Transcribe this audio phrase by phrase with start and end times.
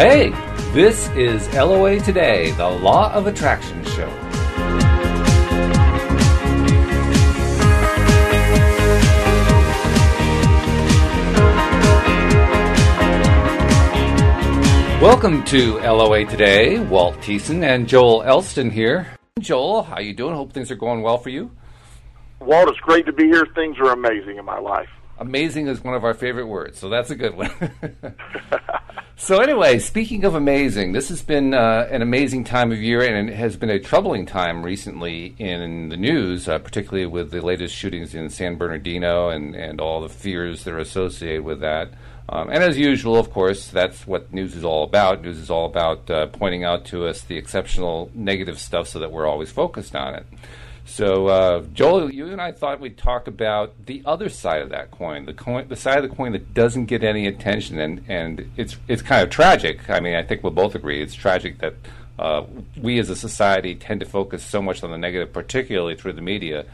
[0.00, 0.30] Hey,
[0.72, 4.08] this is LOA Today, the Law of Attraction show.
[15.02, 16.78] Welcome to LOA Today.
[16.78, 19.06] Walt Thiessen and Joel Elston here.
[19.38, 20.34] Joel, how you doing?
[20.34, 21.50] Hope things are going well for you.
[22.40, 23.46] Walt, it's great to be here.
[23.54, 24.88] Things are amazing in my life.
[25.18, 27.50] Amazing is one of our favorite words, so that's a good one.
[29.22, 33.28] so, anyway, speaking of amazing, this has been uh, an amazing time of year, and
[33.28, 37.74] it has been a troubling time recently in the news, uh, particularly with the latest
[37.74, 41.90] shootings in San Bernardino and, and all the fears that are associated with that.
[42.30, 45.20] Um, and as usual, of course, that's what news is all about.
[45.20, 49.12] News is all about uh, pointing out to us the exceptional negative stuff so that
[49.12, 50.24] we're always focused on it.
[50.90, 54.90] So, uh, Joel, you and I thought we'd talk about the other side of that
[54.90, 58.50] coin, the coin, the side of the coin that doesn't get any attention, and, and
[58.56, 59.88] it's it's kind of tragic.
[59.88, 61.74] I mean, I think we'll both agree it's tragic that
[62.18, 62.44] uh,
[62.76, 66.22] we as a society tend to focus so much on the negative, particularly through the
[66.22, 66.66] media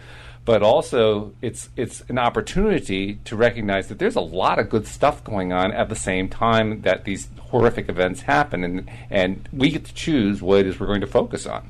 [0.46, 5.22] but also it's it's an opportunity to recognize that there's a lot of good stuff
[5.24, 9.84] going on at the same time that these horrific events happen, and and we get
[9.84, 11.68] to choose what it is we're going to focus on.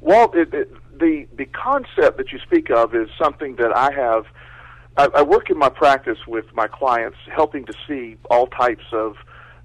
[0.00, 4.24] Well, it, it, the the concept that you speak of is something that I have.
[4.96, 9.16] I, I work in my practice with my clients, helping to see all types of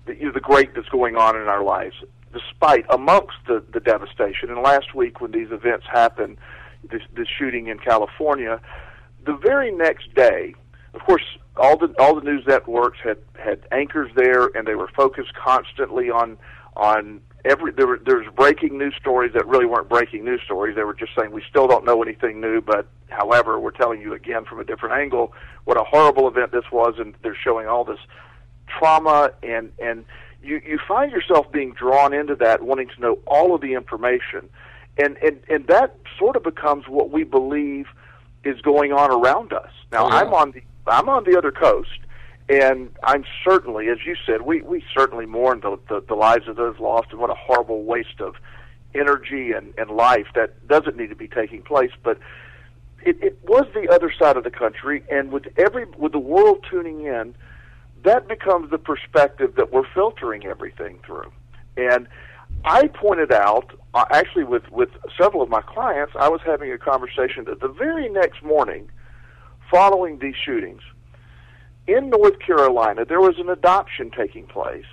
[0.06, 1.96] the, you know, the great that's going on in our lives,
[2.32, 4.50] despite amongst the, the devastation.
[4.50, 6.38] And last week, when these events happened
[6.90, 8.60] this, this shooting in California.
[9.26, 10.56] The very next day,
[10.94, 11.24] of course,
[11.56, 16.10] all the all the news networks had had anchors there, and they were focused constantly
[16.10, 16.38] on
[16.76, 20.76] on every there were there's breaking news stories that really weren't breaking news stories.
[20.76, 24.14] They were just saying we still don't know anything new, but however, we're telling you
[24.14, 25.34] again from a different angle
[25.66, 28.00] what a horrible event this was, and they're showing all this
[28.68, 30.06] trauma and and
[30.42, 34.50] you you find yourself being drawn into that, wanting to know all of the information
[34.98, 37.88] and and and that sort of becomes what we believe
[38.44, 39.72] is going on around us.
[39.92, 40.16] Now, oh, yeah.
[40.16, 42.00] I'm on the I'm on the other coast,
[42.50, 46.56] and I'm certainly, as you said, we we certainly mourn the, the the lives of
[46.56, 48.36] those lost, and what a horrible waste of
[48.94, 52.18] energy and and life that doesn't need to be taking place, but.
[53.06, 56.66] It, it was the other side of the country, and with every with the world
[56.72, 57.36] tuning in,
[58.04, 61.30] that becomes the perspective that we're filtering everything through.
[61.76, 62.08] And
[62.66, 64.90] I pointed out, uh, actually, with, with
[65.20, 68.90] several of my clients, I was having a conversation that the very next morning,
[69.70, 70.82] following these shootings,
[71.88, 74.86] in North Carolina, there was an adoption taking place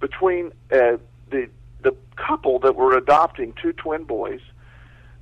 [0.00, 0.98] between uh,
[1.30, 1.48] the
[1.82, 4.40] the couple that were adopting two twin boys.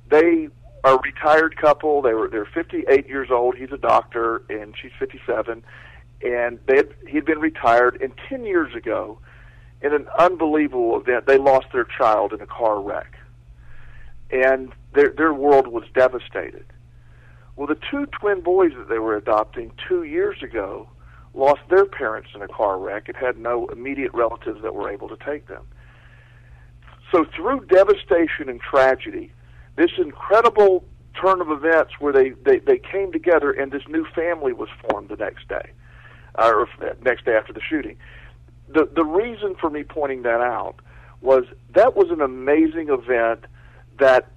[0.09, 0.49] They
[0.83, 2.01] are a retired couple.
[2.01, 3.55] They were they're 58 years old.
[3.55, 5.63] He's a doctor, and she's 57.
[6.23, 8.01] And they he'd been retired.
[8.01, 9.19] And 10 years ago,
[9.81, 13.13] in an unbelievable event, they lost their child in a car wreck,
[14.31, 16.65] and their their world was devastated.
[17.55, 20.89] Well, the two twin boys that they were adopting two years ago
[21.33, 25.07] lost their parents in a car wreck and had no immediate relatives that were able
[25.09, 25.65] to take them.
[27.11, 29.31] So, through devastation and tragedy,
[29.75, 30.83] this incredible
[31.19, 35.09] turn of events where they, they, they came together and this new family was formed
[35.09, 35.71] the next day,
[36.37, 36.67] or
[37.03, 37.97] next day after the shooting
[38.67, 40.75] the the reason for me pointing that out
[41.21, 43.45] was that was an amazing event
[43.99, 44.29] that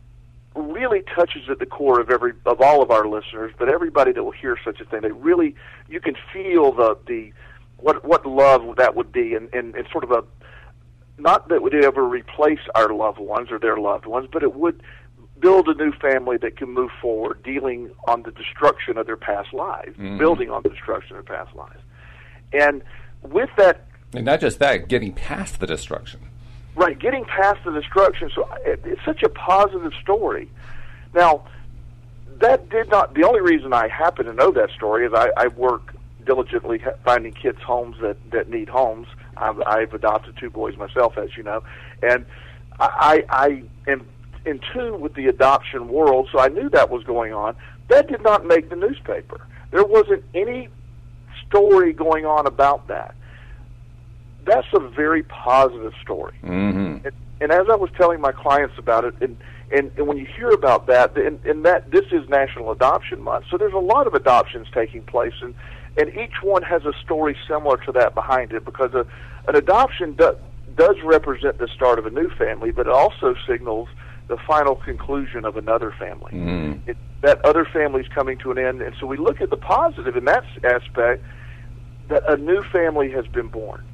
[0.55, 4.23] really touches at the core of every of all of our listeners, but everybody that
[4.23, 5.55] will hear such a thing, they really
[5.89, 7.33] you can feel the the
[7.77, 10.25] what what love that would be, and and, and sort of a
[11.19, 14.83] not that would ever replace our loved ones or their loved ones, but it would
[15.39, 19.53] build a new family that can move forward, dealing on the destruction of their past
[19.53, 20.19] lives, mm-hmm.
[20.19, 21.81] building on the destruction of their past lives,
[22.53, 22.83] and
[23.23, 26.21] with that and not just that, getting past the destruction.
[26.77, 28.31] Right, getting past the destruction.
[28.35, 30.51] So it, it's such a positive story.
[31.15, 31.45] Now,
[32.39, 33.15] that did not.
[33.15, 37.33] The only reason I happen to know that story is I, I work diligently finding
[37.33, 39.09] kids homes that that need homes.
[39.37, 41.63] I've, I've adopted two boys myself, as you know,
[42.03, 42.25] and
[42.79, 44.07] I, I am
[44.47, 47.57] in tune with the adoption world, so I knew that was going on.
[47.89, 49.47] That did not make the newspaper.
[49.71, 50.69] There wasn't any
[51.47, 53.15] story going on about that
[54.51, 56.37] that's a very positive story.
[56.43, 57.07] Mm-hmm.
[57.07, 59.37] And, and as I was telling my clients about it, and
[59.73, 63.45] and, and when you hear about that, and, and that this is National Adoption Month,
[63.49, 65.55] so there's a lot of adoptions taking place, and
[65.97, 69.07] and each one has a story similar to that behind it, because a,
[69.49, 70.37] an adoption do,
[70.77, 73.89] does represent the start of a new family, but it also signals
[74.29, 76.33] the final conclusion of another family.
[76.33, 76.89] Mm.
[76.89, 79.57] It, that other family is coming to an end, and so we look at the
[79.57, 81.23] positive in that aspect
[82.09, 83.85] that a new family has been born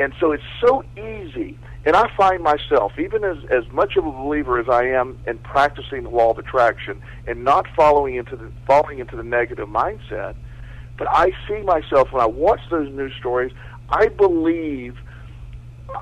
[0.00, 1.58] And so it's so easy.
[1.84, 5.38] And I find myself, even as, as much of a believer as I am in
[5.38, 10.34] practicing the law of attraction and not following into the falling into the negative mindset,
[10.98, 13.52] but I see myself when I watch those news stories,
[13.88, 14.96] I believe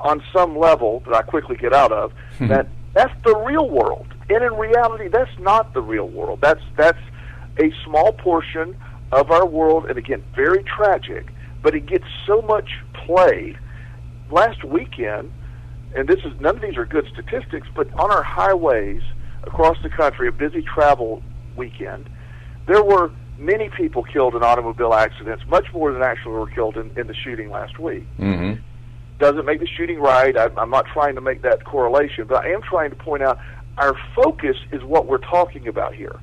[0.00, 2.48] on some level that I quickly get out of hmm.
[2.48, 4.06] that that's the real world.
[4.30, 6.40] And in reality that's not the real world.
[6.40, 6.98] That's that's
[7.58, 8.76] a small portion
[9.10, 13.56] of our world and again very tragic, but it gets so much play.
[14.30, 15.32] Last weekend
[15.94, 19.02] and this is none of these are good statistics, but on our highways
[19.44, 21.22] across the country, a busy travel
[21.56, 22.08] weekend,
[22.66, 26.90] there were many people killed in automobile accidents, much more than actually were killed in,
[26.96, 28.06] in the shooting last week.
[28.18, 28.60] Mm-hmm.
[29.18, 30.36] Doesn't make the shooting right.
[30.36, 33.38] I, I'm not trying to make that correlation, but I am trying to point out
[33.78, 36.20] our focus is what we're talking about here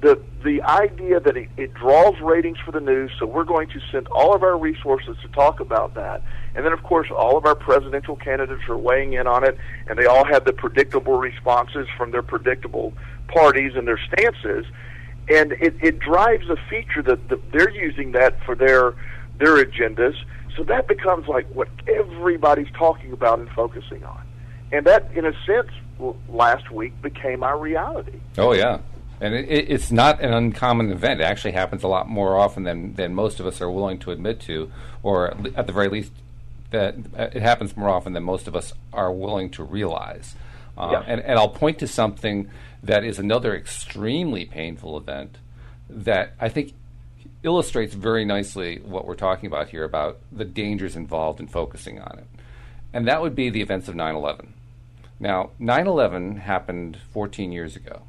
[0.00, 3.80] the the idea that it, it draws ratings for the news, so we're going to
[3.90, 6.22] send all of our resources to talk about that.
[6.58, 9.56] And then, of course, all of our presidential candidates are weighing in on it,
[9.86, 12.92] and they all have the predictable responses from their predictable
[13.28, 14.66] parties and their stances.
[15.28, 18.96] And it, it drives a feature that the, they're using that for their
[19.38, 20.16] their agendas.
[20.56, 24.26] So that becomes like what everybody's talking about and focusing on.
[24.72, 25.70] And that, in a sense,
[26.28, 28.18] last week became our reality.
[28.36, 28.80] Oh yeah,
[29.20, 31.20] and it, it's not an uncommon event.
[31.20, 34.10] It actually happens a lot more often than, than most of us are willing to
[34.10, 34.72] admit to,
[35.04, 36.10] or at the very least,
[36.70, 40.34] that uh, it happens more often than most of us are willing to realize.
[40.76, 41.04] Uh, yes.
[41.06, 42.50] and, and I'll point to something
[42.82, 45.38] that is another extremely painful event
[45.88, 46.74] that I think
[47.42, 52.18] illustrates very nicely what we're talking about here about the dangers involved in focusing on
[52.18, 52.26] it.
[52.92, 54.54] And that would be the events of 9 11.
[55.20, 58.02] Now, 9 11 happened 14 years ago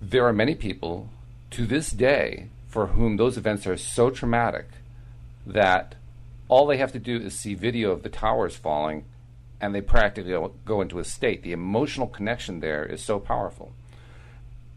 [0.00, 1.08] there are many people
[1.50, 4.66] to this day for whom those events are so traumatic
[5.46, 5.95] that
[6.48, 9.04] all they have to do is see video of the towers falling
[9.60, 11.42] and they practically go into a state.
[11.42, 13.72] The emotional connection there is so powerful.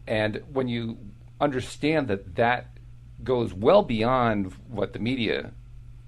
[0.06, 0.98] And when you
[1.40, 2.78] understand that that
[3.22, 5.52] goes well beyond what the media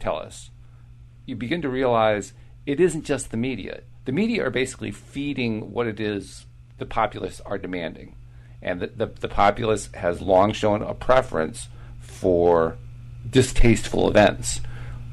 [0.00, 0.50] tell us,
[1.26, 2.32] you begin to realize
[2.64, 3.82] it isn't just the media.
[4.06, 6.46] The media are basically feeding what it is
[6.78, 8.16] the populace are demanding
[8.62, 11.68] and the, the, the populace has long shown a preference
[11.98, 12.78] for
[13.28, 14.60] distasteful events,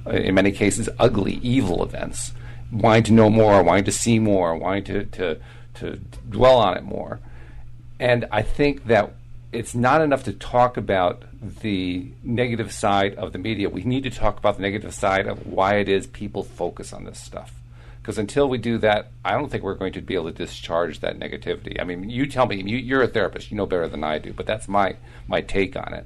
[0.10, 2.34] Uh, in many cases, ugly, evil events,
[2.72, 5.40] wanting to know more, wanting to see more, wanting to, to,
[5.76, 5.98] to
[6.30, 7.20] dwell on it more.
[8.00, 9.14] And I think that
[9.52, 11.24] it's not enough to talk about
[11.62, 13.70] the negative side of the media.
[13.70, 17.04] We need to talk about the negative side of why it is people focus on
[17.04, 17.54] this stuff.
[18.02, 21.02] Because until we do that, I don't think we're going to be able to discharge
[21.02, 21.80] that negativity.
[21.80, 24.34] I mean, you tell me, you, you're a therapist, you know better than I do,
[24.34, 24.96] but that's my
[25.28, 26.06] my take on it.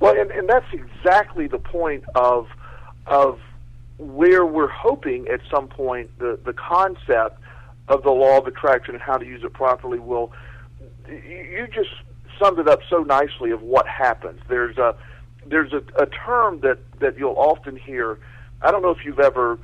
[0.00, 2.48] Well, and, and that's exactly the point of
[3.06, 3.40] of
[3.98, 7.38] where we're hoping at some point the the concept
[7.88, 10.32] of the law of attraction and how to use it properly will.
[11.08, 11.90] You just
[12.38, 14.40] summed it up so nicely of what happens.
[14.48, 14.94] There's a
[15.46, 18.18] there's a, a term that that you'll often hear.
[18.62, 19.58] I don't know if you've ever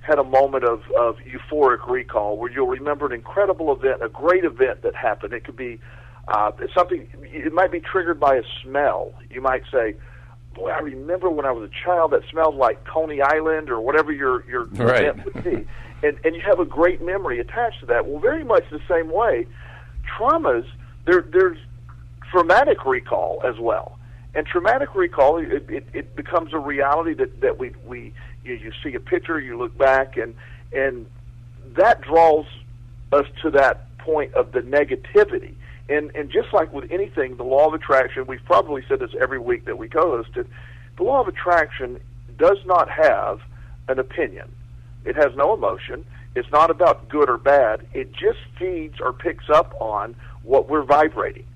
[0.00, 4.44] had a moment of, of euphoric recall where you'll remember an incredible event, a great
[4.44, 5.32] event that happened.
[5.32, 5.78] It could be
[6.28, 9.12] uh, something, it might be triggered by a smell.
[9.30, 9.94] You might say,
[10.60, 14.12] Boy, I remember when I was a child that smelled like Coney Island or whatever
[14.12, 15.04] your, your right.
[15.04, 15.66] event would be.
[16.02, 18.06] And, and you have a great memory attached to that.
[18.06, 19.46] Well, very much the same way,
[20.18, 20.66] traumas,
[21.06, 21.58] there, there's
[22.30, 23.98] traumatic recall as well.
[24.34, 28.12] And traumatic recall, it, it, it becomes a reality that, that we, we
[28.44, 30.34] you, you see a picture, you look back, and
[30.72, 31.06] and
[31.76, 32.46] that draws
[33.12, 35.54] us to that point of the negativity.
[35.90, 39.40] And and just like with anything, the law of attraction, we've probably said this every
[39.40, 40.46] week that we co-hosted.
[40.96, 42.00] The law of attraction
[42.38, 43.40] does not have
[43.88, 44.50] an opinion.
[45.04, 46.06] It has no emotion.
[46.36, 47.86] It's not about good or bad.
[47.92, 51.46] It just feeds or picks up on what we're vibrating.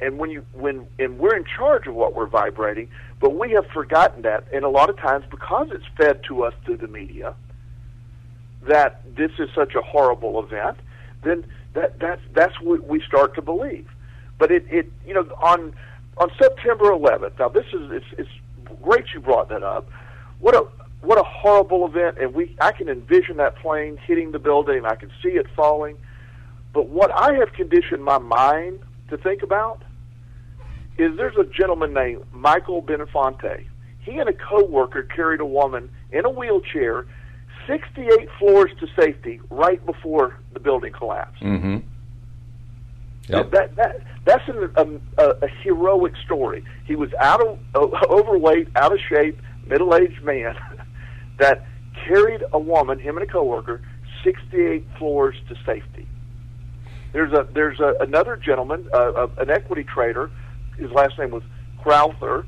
[0.00, 2.88] And when you when and we're in charge of what we're vibrating,
[3.20, 6.54] but we have forgotten that, and a lot of times because it's fed to us
[6.64, 7.34] through the media,
[8.68, 10.78] that this is such a horrible event,
[11.24, 13.88] then that that's that's what we start to believe.
[14.38, 15.74] But it, it you know on
[16.18, 17.38] on September 11th.
[17.38, 18.30] Now this is it's, it's
[18.82, 19.88] great you brought that up.
[20.40, 20.66] What a
[21.00, 24.84] what a horrible event, and we I can envision that plane hitting the building.
[24.84, 25.96] I can see it falling.
[26.72, 29.82] But what I have conditioned my mind to think about
[30.98, 33.66] is there's a gentleman named Michael Benfante.
[34.00, 37.06] He and a coworker carried a woman in a wheelchair
[37.66, 41.42] 68 floors to safety right before the building collapsed.
[41.42, 41.78] Mm-hmm.
[43.28, 43.50] Yep.
[43.52, 46.64] That, that, that's an, a, a heroic story.
[46.84, 50.56] He was out of uh, overweight, out of shape, middle-aged man
[51.38, 51.66] that
[52.06, 53.80] carried a woman, him and a coworker,
[54.24, 56.06] 68 floors to safety.
[57.12, 60.30] There's a there's a, another gentleman, uh, an equity trader.
[60.78, 61.42] His last name was
[61.82, 62.46] Crowther.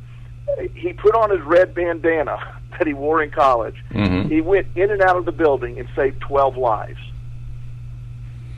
[0.74, 2.38] He put on his red bandana
[2.78, 3.76] that he wore in college.
[3.90, 4.28] Mm-hmm.
[4.28, 6.98] He went in and out of the building and saved 12 lives.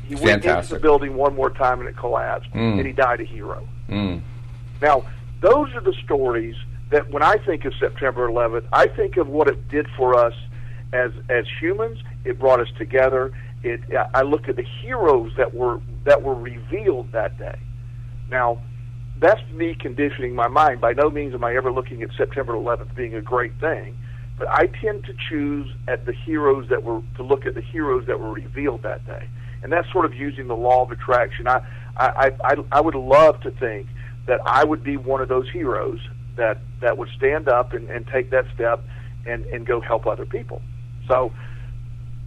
[0.06, 2.78] He went into the building one more time and it collapsed, Mm.
[2.78, 3.66] and he died a hero.
[3.88, 4.20] Mm.
[4.80, 5.04] Now,
[5.40, 6.54] those are the stories
[6.90, 10.34] that when I think of September 11th, I think of what it did for us
[10.92, 11.98] as as humans.
[12.24, 13.32] It brought us together.
[13.64, 13.80] It
[14.14, 17.58] I look at the heroes that were that were revealed that day.
[18.30, 18.58] Now,
[19.18, 20.80] that's me conditioning my mind.
[20.80, 23.96] By no means am I ever looking at September 11th being a great thing,
[24.38, 28.06] but I tend to choose at the heroes that were to look at the heroes
[28.06, 29.28] that were revealed that day,
[29.62, 31.48] and that's sort of using the law of attraction.
[31.48, 31.62] I
[31.96, 33.88] I I, I would love to think
[34.26, 36.00] that I would be one of those heroes
[36.36, 38.84] that that would stand up and, and take that step
[39.26, 40.60] and and go help other people.
[41.08, 41.32] So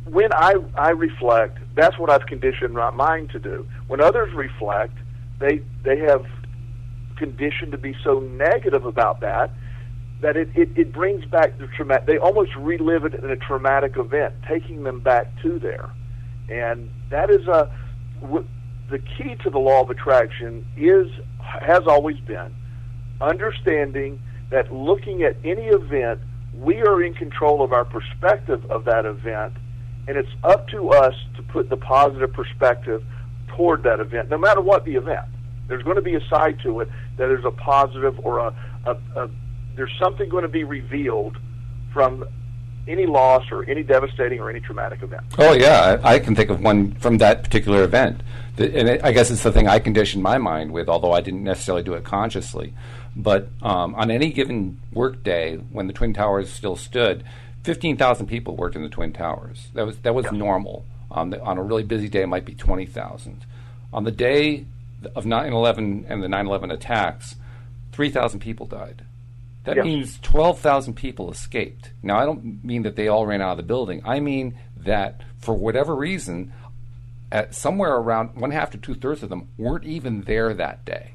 [0.05, 3.67] when I I reflect, that's what I've conditioned my mind to do.
[3.87, 4.97] When others reflect,
[5.39, 6.25] they they have
[7.17, 9.51] conditioned to be so negative about that
[10.21, 12.05] that it, it, it brings back the traumatic.
[12.05, 15.89] They almost relive it in a traumatic event, taking them back to there,
[16.49, 17.71] and that is a
[18.21, 18.47] w-
[18.89, 21.07] the key to the law of attraction is
[21.39, 22.53] has always been
[23.21, 26.19] understanding that looking at any event,
[26.55, 29.53] we are in control of our perspective of that event,
[30.07, 33.03] and it's up to us to put the positive perspective
[33.55, 35.25] toward that event, no matter what the event.
[35.67, 38.97] There's going to be a side to it that is a positive or a, a,
[39.15, 39.29] a
[39.79, 41.37] there's something going to be revealed
[41.93, 42.25] from
[42.87, 45.23] any loss or any devastating or any traumatic event.
[45.37, 48.21] Oh yeah, I, I can think of one from that particular event,
[48.57, 51.21] The- and it, I guess it's the thing I conditioned my mind with, although I
[51.21, 52.73] didn't necessarily do it consciously.
[53.15, 57.23] But um, on any given work day, when the Twin Towers still stood,
[57.63, 59.69] fifteen thousand people worked in the Twin Towers.
[59.75, 60.85] That was that was normal.
[61.11, 63.45] Um, the, on a really busy day, it might be twenty thousand.
[63.93, 64.65] On the day
[65.15, 67.35] of 9/11 and the 9/11 attacks,
[67.91, 69.03] three thousand people died.
[69.65, 69.85] That Yes.
[69.85, 71.91] means 12,000 people escaped.
[72.01, 74.01] Now, I don't mean that they all ran out of the building.
[74.05, 76.53] I mean that for whatever reason,
[77.31, 81.11] at somewhere around one half to two thirds of them weren't even there that day.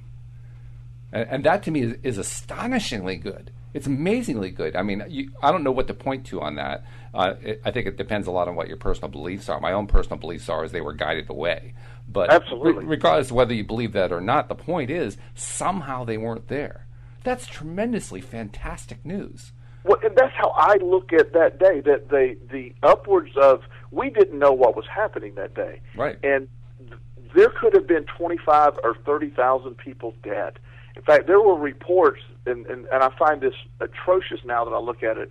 [1.13, 3.51] And, and that to me is, is astonishingly good.
[3.73, 4.77] It's amazingly good.
[4.77, 6.85] I mean, you, I don't know what to point to on that.
[7.13, 9.59] Uh, it, I think it depends a lot on what your personal beliefs are.
[9.59, 11.75] My own personal beliefs are is they were guided away.
[12.09, 12.85] But Absolutely.
[12.85, 16.47] re- regardless of whether you believe that or not, the point is somehow they weren't
[16.47, 16.84] there.
[17.25, 19.53] That's tremendously fantastic news.
[19.85, 21.81] Well, and that's how I look at that day.
[21.81, 26.19] That the the upwards of we didn't know what was happening that day, Right.
[26.23, 27.01] And th-
[27.35, 30.59] there could have been twenty five or thirty thousand people dead.
[30.97, 34.79] In fact, there were reports, and, and and I find this atrocious now that I
[34.79, 35.31] look at it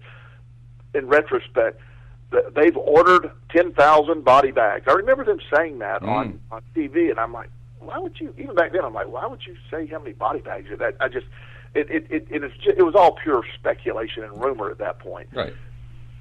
[0.93, 1.79] in retrospect.
[2.31, 4.85] That they've ordered ten thousand body bags.
[4.87, 6.09] I remember them saying that mm.
[6.09, 8.33] on on TV, and I'm like, why would you?
[8.37, 10.69] Even back then, I'm like, why would you say how many body bags?
[10.69, 11.25] are That I just
[11.75, 14.99] it it it, it, is just, it was all pure speculation and rumor at that
[14.99, 15.29] point.
[15.33, 15.53] Right.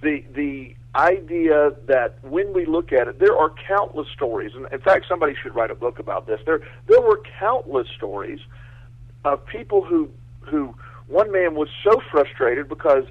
[0.02, 4.80] The the idea that when we look at it, there are countless stories, and in
[4.80, 6.40] fact, somebody should write a book about this.
[6.44, 8.40] There there were countless stories
[9.25, 10.75] of people who who
[11.06, 13.04] one man was so frustrated because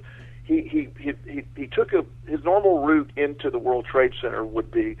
[0.44, 4.44] he he he he, he took a his normal route into the World Trade Center
[4.44, 4.96] would be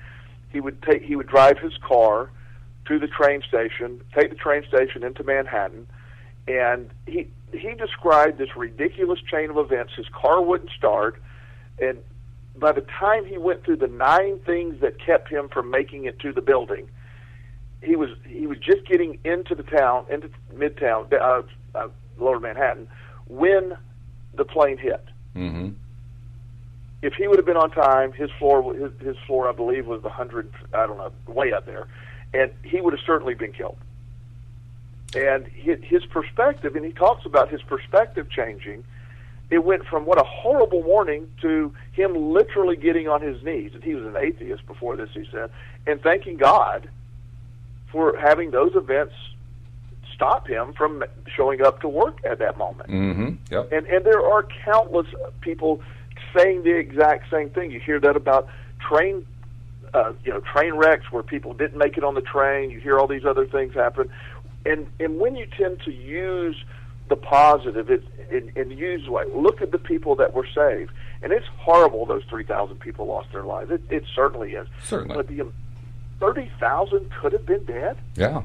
[0.50, 2.30] he would take he would drive his car
[2.86, 5.86] to the train station, take the train station into Manhattan,
[6.46, 9.92] and he he described this ridiculous chain of events.
[9.94, 11.20] His car wouldn't start,
[11.78, 11.98] and
[12.56, 16.18] by the time he went through the nine things that kept him from making it
[16.20, 16.88] to the building,
[17.82, 21.42] he was he was just getting into the town, into Midtown, uh,
[21.74, 22.88] uh, Lower Manhattan,
[23.26, 23.76] when
[24.34, 25.04] the plane hit.
[25.36, 25.70] Mm-hmm.
[27.02, 30.02] If he would have been on time, his floor his, his floor I believe was
[30.02, 31.86] the hundred I don't know way up there,
[32.32, 33.78] and he would have certainly been killed.
[35.14, 38.84] And his, his perspective, and he talks about his perspective changing.
[39.50, 43.84] It went from what a horrible warning to him literally getting on his knees, and
[43.84, 45.10] he was an atheist before this.
[45.12, 45.50] He said,
[45.86, 46.88] and thanking God
[47.90, 49.12] for having those events
[50.14, 51.04] stop him from
[51.36, 52.90] showing up to work at that moment.
[52.90, 53.30] Mm-hmm.
[53.50, 53.72] Yep.
[53.72, 55.08] And and there are countless
[55.40, 55.82] people
[56.36, 57.70] saying the exact same thing.
[57.70, 58.48] You hear that about
[58.80, 59.26] train,
[59.94, 62.70] uh, you know, train wrecks where people didn't make it on the train.
[62.70, 64.10] You hear all these other things happen,
[64.64, 66.56] and and when you tend to use
[67.08, 70.92] the positive, it and, and use like look at the people that were saved,
[71.22, 72.06] and it's horrible.
[72.06, 73.70] Those three thousand people lost their lives.
[73.70, 74.66] It, it certainly is.
[74.84, 75.16] Certainly.
[75.16, 75.52] But the
[76.20, 77.98] thirty thousand could have been dead.
[78.16, 78.42] Yeah.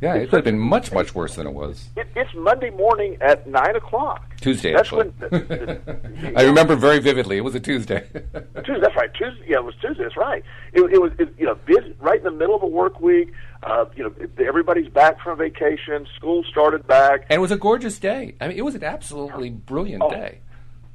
[0.00, 1.88] Yeah, it could have been much, much worse than it was.
[1.96, 4.36] It, it's Monday morning at nine o'clock.
[4.38, 5.08] Tuesday, That's actually.
[5.30, 7.38] when I remember very vividly.
[7.38, 8.00] It was a Tuesday.
[8.10, 8.80] Tuesday.
[8.82, 9.14] That's right.
[9.14, 9.44] Tuesday.
[9.48, 10.02] Yeah, it was Tuesday.
[10.02, 10.44] That's right.
[10.74, 13.32] It, it was it, you know busy, right in the middle of a work week.
[13.64, 14.14] Uh, you know,
[14.46, 16.06] everybody's back from vacation.
[16.16, 17.22] School started back.
[17.30, 18.34] and it was a gorgeous day.
[18.40, 20.10] I mean, it was an absolutely brilliant Oh.
[20.10, 20.40] day.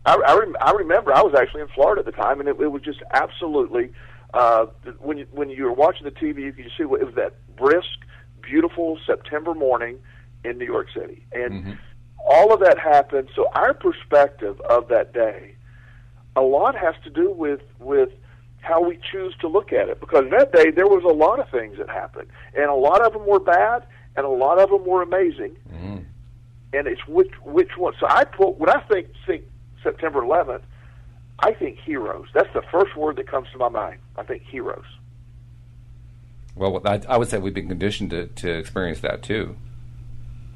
[0.06, 2.60] I, I, rem- I remember I was actually in Florida at the time, and it,
[2.62, 3.92] it was just absolutely
[4.34, 4.68] uh,
[5.00, 7.16] when you, when you were watching the TV, you could just see what it was
[7.16, 7.88] that brisk,
[8.42, 9.98] beautiful September morning
[10.46, 11.78] in New York City, and
[12.26, 13.30] all of that happened.
[13.36, 15.56] So our perspective of that day,
[16.36, 18.10] a lot has to do with with
[18.62, 20.00] how we choose to look at it.
[20.00, 23.14] Because that day there was a lot of things that happened, and a lot of
[23.14, 23.86] them were bad,
[24.16, 25.98] and a lot of them were amazing mm-hmm.
[26.74, 27.94] and it's which which one.
[28.00, 29.44] So I put when I think think
[29.84, 30.62] September 11th,
[31.40, 32.28] I think heroes.
[32.34, 34.00] That's the first word that comes to my mind.
[34.18, 34.86] I think heroes.
[36.56, 39.56] Well, I, I would say we've been conditioned to, to experience that too.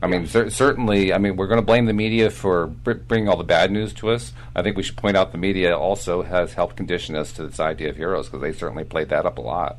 [0.03, 1.13] I mean, cer- certainly.
[1.13, 3.93] I mean, we're going to blame the media for br- bringing all the bad news
[3.93, 4.33] to us.
[4.53, 7.59] I think we should point out the media also has helped condition us to this
[7.59, 9.77] idea of heroes because they certainly played that up a lot.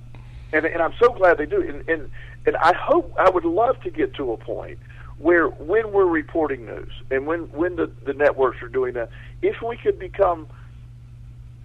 [0.52, 1.61] and and I'm so glad they do.
[1.61, 2.11] And and
[2.47, 4.78] and I hope I would love to get to a point
[5.19, 9.11] where when we're reporting news and when when the the networks are doing that,
[9.43, 10.47] if we could become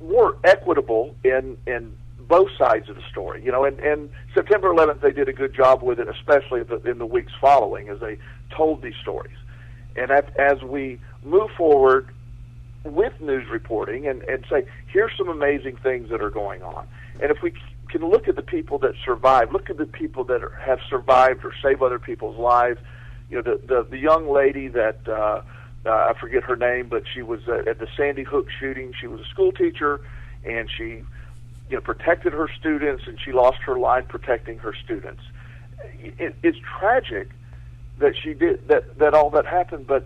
[0.02, 1.96] more equitable in in
[2.30, 5.54] both sides of the story, you know, and, and September 11th they did a good
[5.54, 8.18] job with it, especially the, in the weeks following as they
[8.56, 9.36] told these stories.
[9.96, 12.08] And as, as we move forward
[12.84, 16.88] with news reporting and, and say, here's some amazing things that are going on.
[17.22, 17.52] And if we
[17.90, 21.44] can look at the people that survive, look at the people that are, have survived
[21.44, 22.80] or save other people's lives.
[23.30, 25.42] You know, the the, the young lady that uh,
[25.86, 28.94] uh, I forget her name, but she was uh, at the Sandy Hook shooting.
[29.00, 30.00] She was a school teacher,
[30.46, 31.04] and she
[31.70, 35.22] you know protected her students, and she lost her life protecting her students.
[36.00, 37.30] It, it's tragic
[38.00, 40.06] that she did that that all that happened, but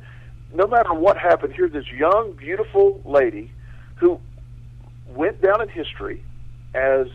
[0.53, 3.51] no matter what happened, here's this young, beautiful lady
[3.95, 4.19] who
[5.07, 6.23] went down in history
[6.75, 7.07] as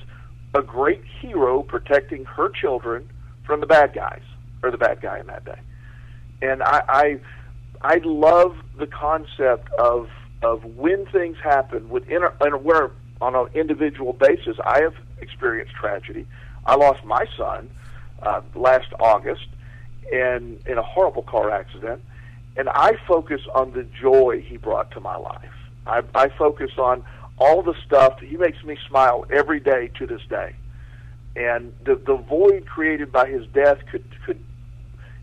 [0.55, 3.09] a great hero protecting her children
[3.45, 4.23] from the bad guys
[4.63, 5.59] or the bad guy in that day.
[6.43, 7.21] And I I,
[7.83, 10.09] I love the concept of
[10.43, 15.75] of when things happen within a, and where on an individual basis I have experienced
[15.75, 16.27] tragedy.
[16.67, 17.71] I lost my son
[18.23, 19.47] uh, last August
[20.13, 22.03] in in a horrible car accident,
[22.57, 25.51] and I focus on the joy he brought to my life.
[25.87, 27.05] I, I focus on
[27.39, 28.21] all the stuff.
[28.21, 30.55] that He makes me smile every day to this day,
[31.37, 34.43] and the the void created by his death could could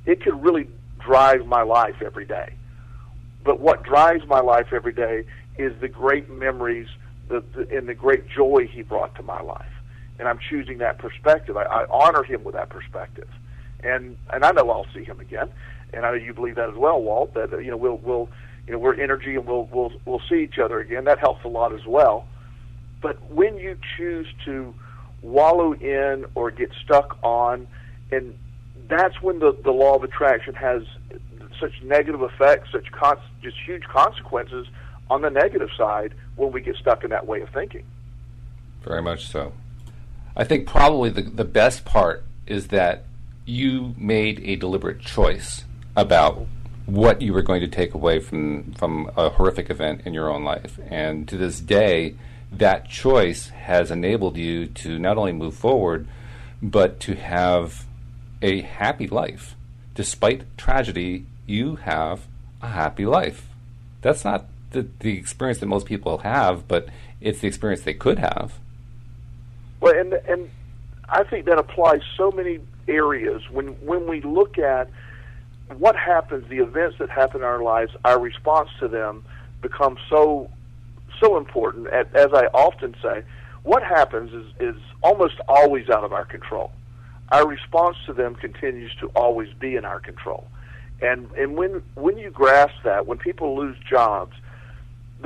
[0.06, 0.68] it could really
[1.00, 2.54] drive my life every day.
[3.44, 5.26] But what drives my life every day
[5.58, 6.88] is the great memories
[7.28, 9.66] the, the, and the great joy he brought to my life.
[10.18, 11.58] And I'm choosing that perspective.
[11.58, 13.28] I, I honor him with that perspective,
[13.84, 15.50] and and I know I'll see him again,
[15.94, 17.34] and I know you believe that as well, Walt.
[17.34, 18.30] That you know we'll we'll
[18.66, 21.04] you know we're energy and we'll we'll we'll see each other again.
[21.04, 22.28] That helps a lot as well.
[23.02, 24.74] But when you choose to
[25.22, 27.68] wallow in or get stuck on,
[28.10, 28.38] and
[28.88, 30.84] that's when the the law of attraction has
[31.60, 34.68] such negative effects, such con- just huge consequences
[35.10, 37.86] on the negative side when we get stuck in that way of thinking.
[38.84, 39.54] Very much so.
[40.36, 43.06] I think probably the, the best part is that
[43.46, 45.64] you made a deliberate choice
[45.96, 46.46] about
[46.86, 50.44] what you were going to take away from, from a horrific event in your own
[50.44, 50.80] life.
[50.88, 52.16] And to this day,
[52.52, 56.08] that choice has enabled you to not only move forward,
[56.62, 57.86] but to have
[58.42, 59.56] a happy life.
[59.96, 62.28] Despite tragedy, you have
[62.62, 63.48] a happy life.
[64.02, 64.46] That's not
[64.76, 66.88] the, the experience that most people have, but
[67.22, 68.60] it's the experience they could have.
[69.80, 70.50] Well, and and
[71.10, 74.90] I think that applies so many areas when when we look at
[75.78, 79.24] what happens, the events that happen in our lives, our response to them
[79.62, 80.50] becomes so
[81.20, 81.88] so important.
[81.88, 83.24] As, I often say,
[83.64, 86.72] what happens is is almost always out of our control.
[87.32, 90.48] Our response to them continues to always be in our control.
[91.02, 94.36] And and when when you grasp that, when people lose jobs,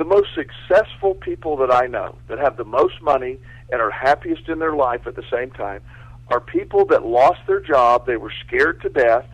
[0.00, 3.36] the most successful people that I know that have the most money
[3.70, 5.82] and are happiest in their life at the same time
[6.28, 9.26] are people that lost their job, they were scared to death,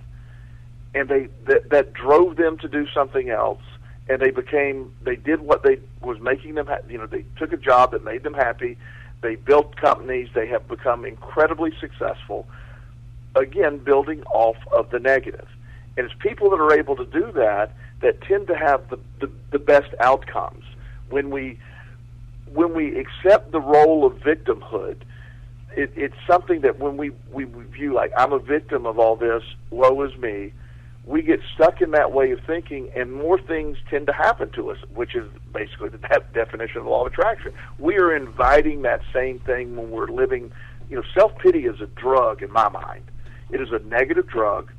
[0.92, 3.62] and they that, that drove them to do something else,
[4.08, 7.52] and they became they did what they was making them ha- you know they took
[7.52, 8.76] a job that made them happy,
[9.20, 12.44] they built companies, they have become incredibly successful.
[13.36, 15.46] Again, building off of the negative,
[15.96, 19.30] and it's people that are able to do that that tend to have the, the,
[19.52, 20.64] the best outcomes
[21.10, 21.58] when we
[22.52, 24.96] when we accept the role of victimhood
[25.76, 29.42] it, it's something that when we, we view like I'm a victim of all this,
[29.70, 30.52] woe is me,
[31.04, 34.70] we get stuck in that way of thinking, and more things tend to happen to
[34.70, 37.52] us, which is basically the de- definition of the law of attraction.
[37.78, 40.50] We are inviting that same thing when we're living.
[40.90, 43.04] You know, self pity is a drug in my mind.
[43.50, 44.72] It is a negative drug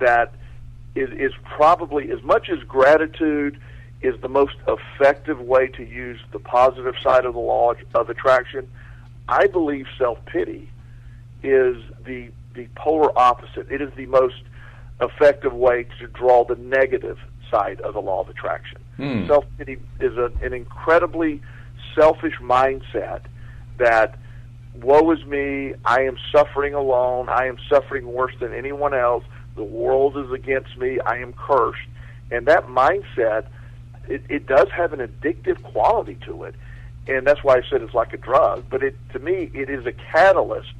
[0.00, 0.32] that
[0.94, 3.58] is, is probably as much as gratitude
[4.00, 8.68] is the most effective way to use the positive side of the law of attraction.
[9.28, 10.70] I believe self pity
[11.42, 13.70] is the the polar opposite.
[13.70, 14.42] It is the most
[15.00, 17.18] effective way to draw the negative
[17.50, 18.78] side of the law of attraction.
[18.96, 19.26] Hmm.
[19.26, 21.40] Self pity is a, an incredibly
[21.94, 23.22] selfish mindset
[23.78, 24.18] that
[24.82, 29.24] woe is me, I am suffering alone, I am suffering worse than anyone else,
[29.58, 31.86] the world is against me, I am cursed.
[32.30, 33.46] And that mindset,
[34.08, 36.54] it, it does have an addictive quality to it.
[37.06, 38.64] And that's why I said it's like a drug.
[38.70, 40.72] But it to me, it is a catalyst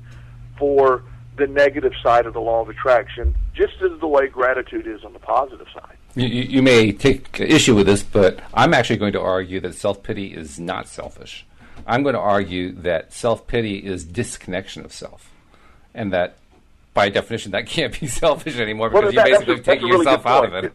[0.58, 1.02] for
[1.36, 5.12] the negative side of the law of attraction, just as the way gratitude is on
[5.12, 5.96] the positive side.
[6.14, 10.02] You, you may take issue with this, but I'm actually going to argue that self
[10.02, 11.46] pity is not selfish.
[11.86, 15.30] I'm going to argue that self pity is disconnection of self,
[15.94, 16.36] and that
[16.94, 20.26] by definition that can't be selfish anymore because well, that, you're basically taking really yourself
[20.26, 20.72] out of it.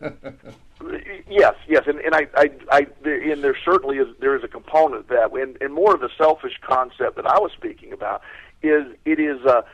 [1.29, 5.01] yes, yes, and, and I, I, I, and there certainly is there is a component
[5.01, 8.21] of that, and, and more of the selfish concept that I was speaking about
[8.61, 9.65] is it is a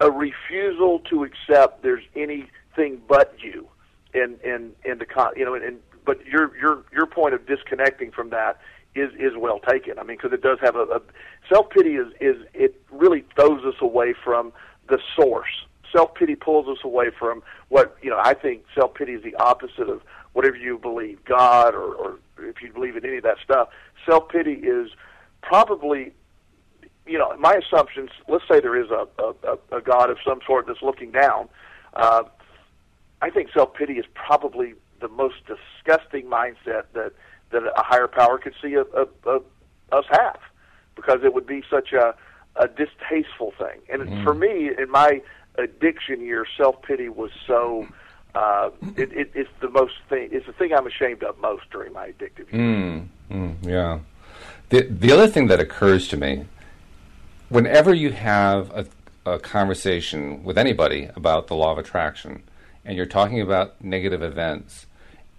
[0.00, 3.68] a refusal to accept there's anything but you,
[4.14, 7.46] and and and the con, you know, and, and but your your your point of
[7.46, 8.58] disconnecting from that
[8.94, 9.98] is is well taken.
[9.98, 11.00] I mean, because it does have a, a
[11.48, 14.52] self pity is is it really throws us away from
[14.88, 15.66] the source.
[15.92, 18.20] Self pity pulls us away from what you know.
[18.22, 22.62] I think self pity is the opposite of whatever you believe, God, or, or if
[22.62, 23.68] you believe in any of that stuff.
[24.06, 24.90] Self pity is
[25.42, 26.12] probably
[27.08, 28.10] you know, my assumptions.
[28.28, 31.48] Let's say there is a a, a God of some sort that's looking down.
[31.94, 32.24] Uh,
[33.22, 37.12] I think self pity is probably the most disgusting mindset that
[37.50, 39.40] that a higher power could see a, a, a,
[39.90, 40.38] us have,
[40.94, 42.14] because it would be such a
[42.56, 43.80] a distasteful thing.
[43.88, 44.24] And mm.
[44.24, 45.22] for me, in my
[45.58, 47.86] addiction year, self pity was so.
[48.34, 50.28] Uh, it, it, it's the most thing.
[50.30, 52.52] It's the thing I'm ashamed of most during my addictive years.
[52.52, 53.98] Mm, mm, yeah.
[54.68, 56.44] The the other thing that occurs to me
[57.48, 58.86] whenever you have a,
[59.24, 62.42] a conversation with anybody about the law of attraction
[62.84, 64.86] and you're talking about negative events,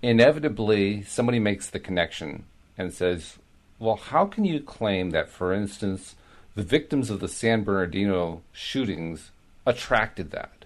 [0.01, 2.43] inevitably somebody makes the connection
[2.77, 3.37] and says,
[3.77, 6.15] well, how can you claim that, for instance,
[6.55, 9.31] the victims of the San Bernardino shootings
[9.69, 10.65] attracted that?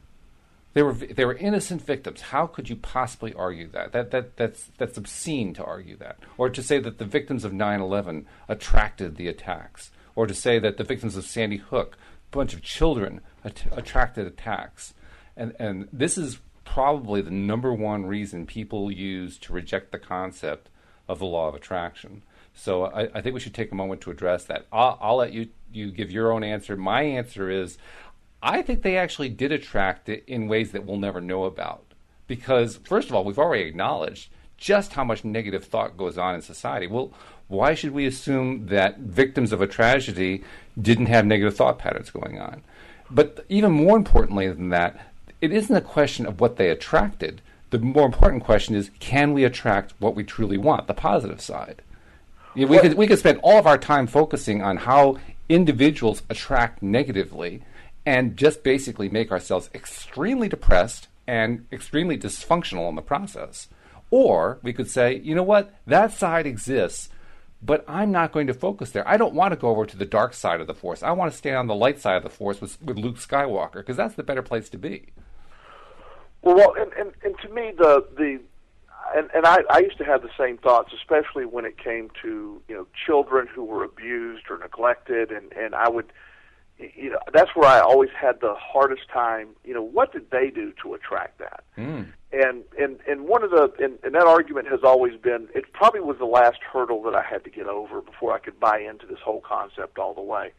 [0.74, 2.22] They were they were innocent victims.
[2.22, 3.92] How could you possibly argue that?
[3.92, 7.52] That that that's that's obscene to argue that, or to say that the victims of
[7.52, 11.98] 9/11 attracted the attacks or to say that the victims of Sandy Hook,
[12.32, 14.94] a bunch of children, att- attracted attacks.
[15.36, 20.70] And, and this is probably the number one reason people use to reject the concept
[21.08, 22.24] of the law of attraction.
[22.54, 24.68] So I, I think we should take a moment to address that.
[24.72, 26.78] I'll, I'll let you, you give your own answer.
[26.78, 27.78] My answer is
[28.44, 31.86] I think they actually did attract it in ways that we'll never know about.
[32.28, 36.42] Because, first of all, we've already acknowledged just how much negative thought goes on in
[36.42, 36.86] society.
[36.86, 37.14] Well,
[37.48, 40.44] why should we assume that victims of a tragedy
[40.80, 42.64] didn't have negative thought patterns going on?
[43.10, 45.00] But even more importantly than that,
[45.40, 47.42] it isn't a question of what they attracted.
[47.70, 51.82] The more important question is can we attract what we truly want, the positive side?
[52.56, 55.18] You know, we, could, we could spend all of our time focusing on how
[55.50, 57.62] individuals attract negatively
[58.06, 63.68] and just basically make ourselves extremely depressed and extremely dysfunctional in the process.
[64.12, 67.10] Or we could say, you know what, that side exists,
[67.62, 69.08] but I'm not going to focus there.
[69.08, 71.02] I don't want to go over to the dark side of the Force.
[71.02, 73.76] I want to stay on the light side of the Force with, with Luke Skywalker
[73.76, 75.08] because that's the better place to be.
[76.42, 78.40] Well, and, and, and to me, the the
[79.16, 82.62] and, and I, I used to have the same thoughts, especially when it came to
[82.68, 86.12] you know children who were abused or neglected, and and I would
[86.80, 89.50] you know that's where I always had the hardest time.
[89.64, 91.64] You know, what did they do to attract that?
[91.78, 92.08] Mm.
[92.32, 96.02] And and and one of the and, and that argument has always been it probably
[96.02, 99.06] was the last hurdle that I had to get over before I could buy into
[99.06, 100.52] this whole concept all the way.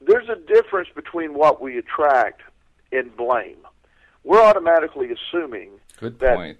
[0.00, 2.42] There's a difference between what we attract
[2.92, 3.58] and blame.
[4.24, 6.58] We're automatically assuming Good that point.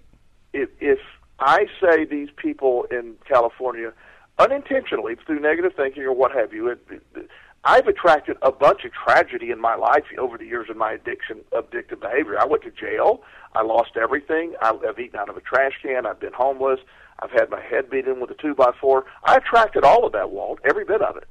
[0.53, 0.99] if if
[1.39, 3.93] I say these people in California
[4.39, 7.29] unintentionally through negative thinking or what have you, it, it,
[7.67, 11.41] I've attracted a bunch of tragedy in my life over the years of my addiction,
[11.51, 12.39] addictive behavior.
[12.39, 13.23] I went to jail.
[13.55, 14.53] I lost everything.
[14.61, 16.05] I've eaten out of a trash can.
[16.05, 16.79] I've been homeless.
[17.19, 19.03] I've had my head beat in with a two by four.
[19.25, 21.27] I attracted all of that, Walt, every bit of it.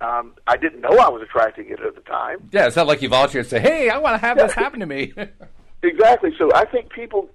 [0.00, 2.48] Um, I didn't know I was attracting it at the time.
[2.52, 4.78] Yeah, it's not like you volunteered and say, "Hey, I want to have this happen
[4.80, 5.14] to me."
[5.82, 6.30] exactly.
[6.38, 7.28] So I think people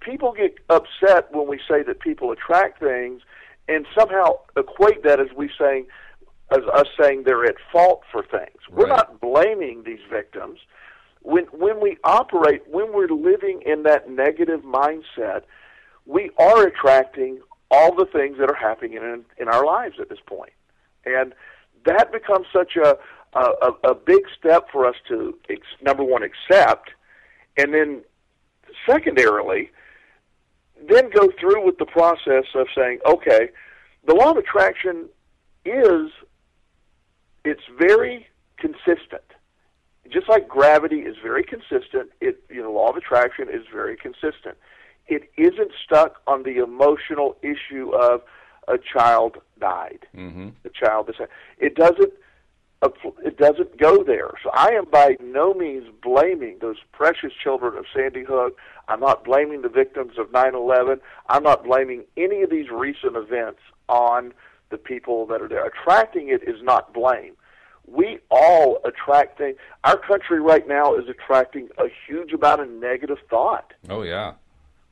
[0.00, 3.22] people get upset when we say that people attract things,
[3.66, 5.86] and somehow equate that as we saying
[6.50, 8.58] as us saying they're at fault for things.
[8.70, 8.96] We're Right.
[8.96, 10.60] not blaming these victims.
[11.22, 15.42] When when we operate, when we're living in that negative mindset,
[16.06, 20.20] we are attracting all the things that are happening in in our lives at this
[20.26, 20.52] point.
[21.04, 21.34] and
[21.84, 22.98] that becomes such a
[23.34, 26.90] a, a big step for us to ex- number one accept,
[27.56, 28.02] and then
[28.86, 29.70] secondarily,
[30.88, 33.50] then go through with the process of saying, okay,
[34.06, 35.08] the law of attraction
[35.64, 36.10] is
[37.48, 38.26] it's very
[38.58, 39.22] consistent.
[40.10, 44.56] Just like gravity is very consistent, it you know, law of attraction is very consistent.
[45.06, 48.22] It isn't stuck on the emotional issue of
[48.68, 50.06] a child died.
[50.14, 51.16] hmm The child is
[51.58, 52.12] it doesn't
[53.24, 54.30] it doesn't go there.
[54.42, 58.56] So I am by no means blaming those precious children of Sandy Hook.
[58.86, 61.00] I'm not blaming the victims of 9/11.
[61.28, 64.32] I'm not blaming any of these recent events on
[64.70, 65.66] the people that are there.
[65.66, 67.34] Attracting it is not blame.
[67.86, 69.56] We all attract things.
[69.84, 73.72] Our country right now is attracting a huge amount of negative thought.
[73.88, 74.34] Oh yeah.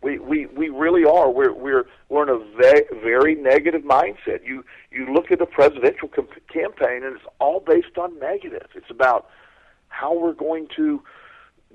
[0.02, 1.30] We we we really are.
[1.30, 4.46] We're we're we're in a very very negative mindset.
[4.46, 8.68] You you look at the presidential com- campaign, and it's all based on negative.
[8.74, 9.28] It's about
[9.88, 11.02] how we're going to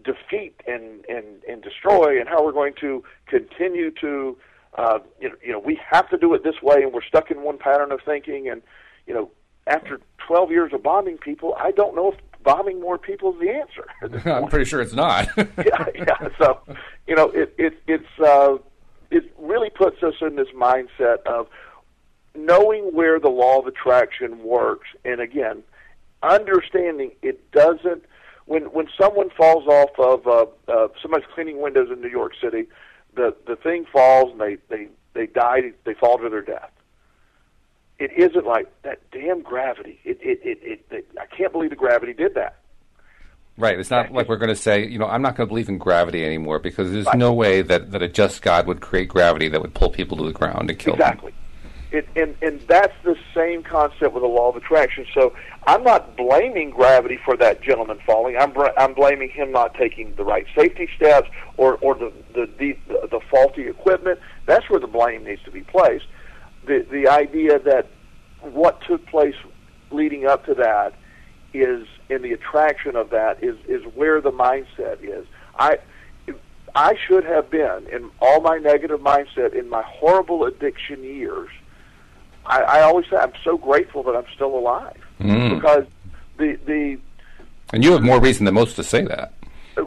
[0.04, 4.38] defeat and and and destroy, and how we're going to continue to.
[4.78, 7.30] Uh, you know, you know, we have to do it this way, and we're stuck
[7.30, 8.50] in one pattern of thinking.
[8.50, 8.62] And
[9.06, 9.32] you know,
[9.68, 13.50] after 12 years of bombing people, I don't know if bombing more people is the
[13.50, 14.30] answer.
[14.30, 15.28] I'm pretty sure it's not.
[15.38, 16.30] yeah, yeah.
[16.38, 16.60] So,
[17.08, 18.58] you know, it it it's uh,
[19.10, 21.48] it really puts us in this mindset of
[22.36, 25.64] knowing where the law of attraction works, and again,
[26.24, 28.06] understanding it doesn't.
[28.46, 32.68] When when someone falls off of uh, uh, somebody's cleaning windows in New York City,
[33.16, 35.72] the the thing falls and they they they die.
[35.86, 36.72] They fall to their death.
[38.00, 40.00] It isn't like that damn gravity.
[40.04, 42.58] It it it, it, it I can't believe the gravity did that.
[43.58, 43.78] Right.
[43.78, 45.78] It's not like we're going to say, you know, I'm not going to believe in
[45.78, 47.18] gravity anymore because there's Right.
[47.18, 50.24] no way that, that a just God would create gravity that would pull people to
[50.24, 51.02] the ground and kill them.
[51.02, 51.34] Exactly.
[51.92, 55.06] It, and and that's the same concept with the law of attraction.
[55.14, 55.34] So
[55.68, 58.38] I'm not blaming gravity for that gentleman falling.
[58.38, 62.78] I'm I'm blaming him not taking the right safety steps or or the the the,
[63.12, 64.20] the faulty equipment.
[64.46, 66.06] That's where the blame needs to be placed.
[66.66, 67.88] The the idea that
[68.42, 69.36] what took place
[69.92, 70.94] leading up to that
[71.54, 75.26] is in the attraction of that is is where the mindset is.
[75.60, 75.80] I
[76.74, 81.50] I should have been in all my negative mindset in my horrible addiction years.
[82.46, 85.56] I, I always say I'm so grateful that I'm still alive Mm.
[85.56, 85.86] because
[86.38, 86.98] the the
[87.74, 89.34] And you have more reason than most to say that.
[89.78, 89.84] uh,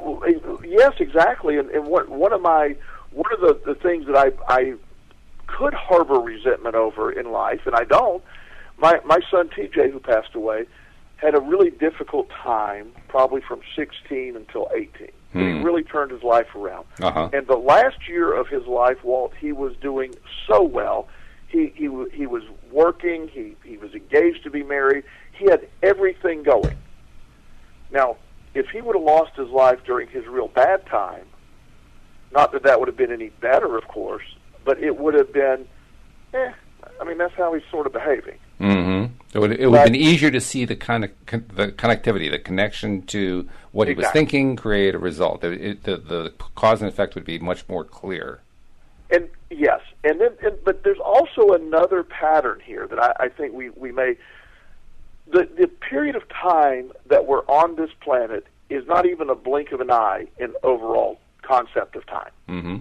[0.65, 2.77] yes exactly and, and what one of my
[3.11, 4.75] one of the, the things that I I
[5.49, 8.23] could harbor resentment over in life and I don't
[8.79, 10.67] my my son TJ who passed away
[11.17, 14.89] had a really difficult time probably from 16 until 18
[15.33, 15.63] But he Hmm.
[15.63, 17.29] really turned his life around Uh-huh.
[17.33, 20.15] and the last year of his life, Walt, he was doing
[20.47, 21.09] so well.
[21.55, 23.29] He he he was working.
[23.29, 25.05] He he was engaged to be married.
[25.39, 26.77] He had everything going.
[27.93, 28.17] Now,
[28.55, 31.27] if he would have lost his life during his real bad time,
[32.33, 34.25] not that that would have been any better, of course,
[34.65, 35.69] but it would have been,
[36.33, 36.53] eh.
[37.01, 38.39] I mean, that's how he's sort of behaving.
[38.61, 39.15] Mm-hmm.
[39.33, 42.31] It would, it would have been easier to see the kind of con- the connectivity,
[42.33, 45.45] the connection to what he was thinking, create a result.
[45.45, 48.41] It, it, the, the cause and effect would be much more clear.
[49.11, 53.55] And yes, and then and, but there's also another pattern here that I, I think
[53.55, 54.17] we we may
[55.27, 59.73] the the period of time that we're on this planet is not even a blink
[59.73, 62.31] of an eye in overall concept of time.
[62.49, 62.77] hmm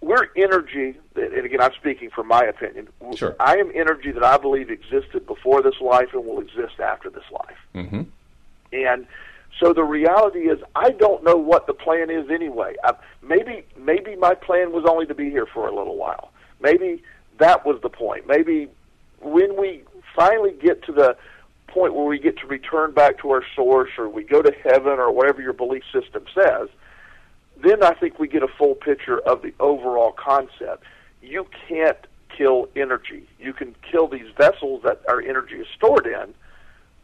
[0.00, 2.88] We're energy, and again, I'm speaking from my opinion.
[3.16, 3.34] Sure.
[3.40, 7.24] I am energy that I believe existed before this life and will exist after this
[7.32, 7.86] life.
[7.88, 8.02] hmm
[8.72, 9.06] And
[9.60, 12.74] so the reality is, I don't know what the plan is anyway.
[12.82, 16.32] I, maybe maybe my plan was only to be here for a little while.
[16.60, 17.02] Maybe
[17.38, 18.26] that was the point.
[18.26, 18.68] Maybe
[19.20, 19.82] when we
[20.14, 21.16] finally get to the
[21.68, 24.92] point where we get to return back to our source, or we go to heaven,
[24.92, 26.68] or whatever your belief system says,
[27.62, 30.84] then I think we get a full picture of the overall concept.
[31.22, 31.98] You can't
[32.36, 33.28] kill energy.
[33.38, 36.34] You can kill these vessels that our energy is stored in,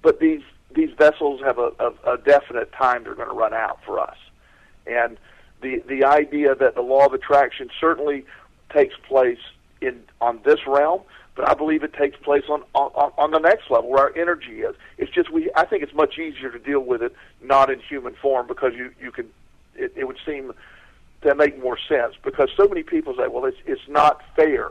[0.03, 0.43] but these
[0.75, 4.17] these vessels have a, a, a definite time they're going to run out for us.
[4.87, 5.19] And
[5.63, 8.25] the the idea that the law of attraction certainly
[8.73, 9.39] takes place
[9.81, 11.03] in on this realm,
[11.35, 14.63] but I believe it takes place on, on on the next level where our energy
[14.63, 14.75] is.
[14.99, 15.51] It's just we.
[15.57, 18.93] I think it's much easier to deal with it not in human form because you
[19.01, 19.29] you can.
[19.75, 20.53] It, it would seem
[21.23, 24.71] to make more sense because so many people say, well, it's it's not fair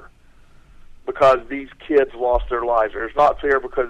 [1.05, 3.89] because these kids lost their lives, or it's not fair because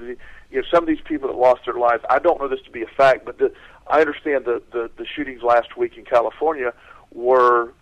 [0.52, 2.04] you know some of these people that lost their lives.
[2.10, 3.54] I don't know this to be a fact, but the,
[3.88, 6.74] I understand the, the the shootings last week in California
[7.12, 7.74] were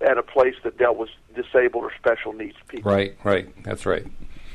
[0.00, 2.90] at a place that dealt with disabled or special needs people.
[2.90, 4.04] Right, right, that's right.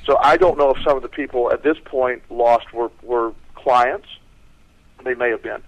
[0.05, 3.33] So I don't know if some of the people at this point lost were were
[3.55, 4.07] clients.
[5.03, 5.61] They may have been,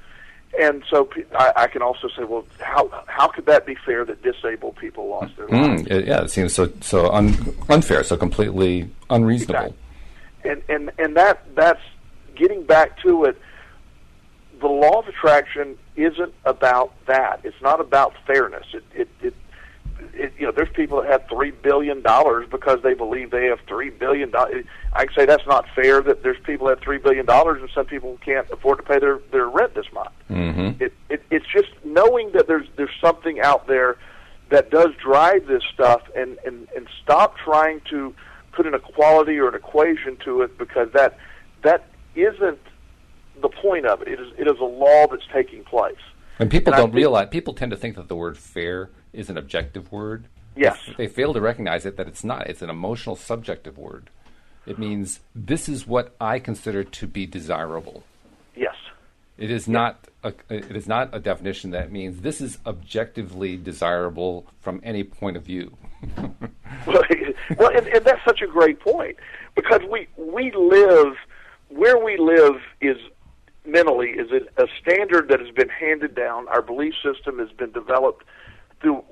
[0.60, 4.22] and so I, I can also say, well, how how could that be fair that
[4.22, 5.84] disabled people lost their lives?
[5.84, 9.56] Mm, yeah, it seems so so un, unfair, so completely unreasonable.
[9.56, 9.78] Exactly.
[10.44, 11.82] And and and that that's
[12.36, 13.40] getting back to it.
[14.60, 17.42] The law of attraction isn't about that.
[17.44, 18.66] It's not about fairness.
[18.74, 19.34] It it, it
[20.14, 23.60] it, you know, there's people that have three billion dollars because they believe they have
[23.68, 24.66] three billion dollars.
[24.94, 26.02] I say that's not fair.
[26.02, 29.00] That there's people that have three billion dollars and some people can't afford to pay
[29.00, 30.12] their their rent this month.
[30.30, 30.84] Mm-hmm.
[30.84, 33.98] It, it it's just knowing that there's there's something out there
[34.50, 38.14] that does drive this stuff, and and and stop trying to
[38.52, 41.18] put an equality or an equation to it because that
[41.64, 42.60] that isn't
[43.42, 44.08] the point of it.
[44.08, 45.96] It is it is a law that's taking place.
[46.40, 47.30] And people and don't think, realize.
[47.30, 50.26] People tend to think that the word fair is an objective word.
[50.56, 50.78] Yes.
[50.98, 52.48] They fail to recognize it that it's not.
[52.48, 54.10] It's an emotional subjective word.
[54.66, 58.04] It means this is what I consider to be desirable.
[59.42, 64.46] It is not a, it is not a definition that means this is objectively desirable
[64.60, 65.76] from any point of view.
[66.86, 67.02] well,
[67.58, 69.18] well and, and that's such a great point
[69.56, 71.16] because we we live
[71.70, 72.98] where we live is
[73.66, 76.48] mentally is a standard that has been handed down.
[76.48, 78.24] Our belief system has been developed
[78.80, 79.04] through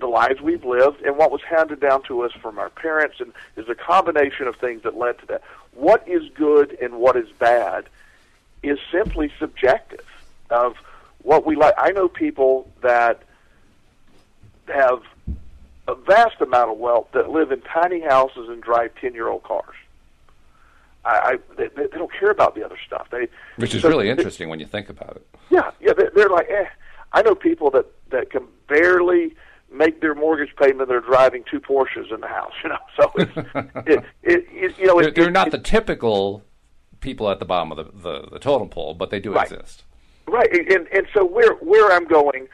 [0.00, 3.32] the lives we've lived and what was handed down to us from our parents and
[3.56, 5.42] is a combination of things that led to that.
[5.72, 7.88] What is good and what is bad
[8.62, 10.04] is simply subjective
[10.50, 10.74] of
[11.22, 11.74] what we like.
[11.78, 13.22] I know people that
[14.66, 15.02] have
[15.86, 19.74] a vast amount of wealth that live in tiny houses and drive 10-year-old cars.
[21.04, 23.08] I, I they, they don't care about the other stuff.
[23.10, 25.26] They, which is so really interesting when you think about it.
[25.48, 26.66] Yeah, yeah, they're, they're like, eh.
[27.12, 29.34] I know people that that can barely
[29.72, 30.88] make their mortgage payment.
[30.88, 32.78] They're driving two Porsches in the house, you know.
[32.98, 33.32] So it's,
[33.86, 36.42] it, it, it, you know, they're, it, they're it, not the typical
[37.00, 39.50] people at the bottom of the, the, the totem pole, but they do right.
[39.50, 39.84] exist.
[40.26, 42.48] Right, and and so where where I'm going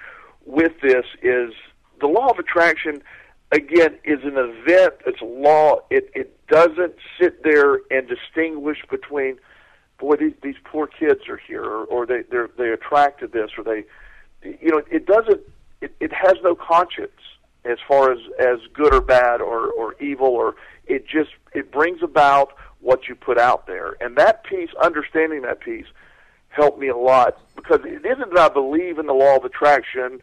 [0.47, 1.53] with this is
[2.01, 3.03] the law of attraction.
[3.51, 4.95] Again, is an event.
[5.07, 5.81] It's a law.
[5.91, 9.39] It it doesn't sit there and distinguish between,
[9.99, 13.65] boy, these these poor kids are here, or, or they they're they attracted this, or
[13.65, 13.85] they
[14.45, 15.41] you know, it doesn't.
[15.81, 17.11] It, it has no conscience
[17.65, 20.55] as far as as good or bad or or evil or
[20.87, 22.53] it just it brings about
[22.85, 25.87] what you put out there, and that piece, understanding that piece,
[26.51, 30.21] helped me a lot because it isn't that I believe in the law of attraction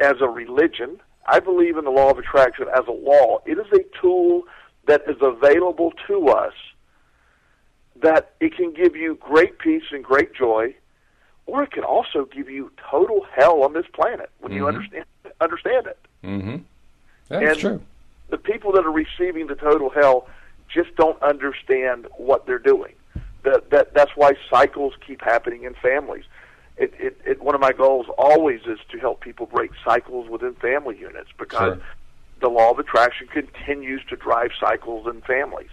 [0.00, 1.00] as a religion.
[1.26, 3.40] I believe in the law of attraction as a law.
[3.44, 4.44] It is a tool
[4.86, 6.54] that is available to us
[7.96, 10.74] that it can give you great peace and great joy
[11.46, 14.58] or it can also give you total hell on this planet when mm-hmm.
[14.58, 15.04] you understand
[15.40, 15.98] understand it.
[16.24, 16.56] Mm-hmm.
[17.28, 17.82] That's and true.
[18.28, 20.28] The people that are receiving the total hell
[20.72, 22.94] just don't understand what they're doing.
[23.42, 26.24] That that that's why cycles keep happening in families.
[26.76, 30.54] It, it, it one of my goals always is to help people break cycles within
[30.54, 31.82] family units because sure.
[32.40, 35.70] the law of attraction continues to drive cycles in families.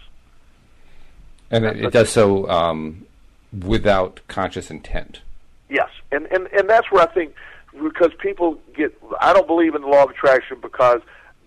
[1.51, 3.05] And it, it does so um,
[3.51, 5.21] without conscious intent.
[5.69, 7.33] Yes, and and and that's where I think
[7.83, 11.01] because people get I don't believe in the law of attraction because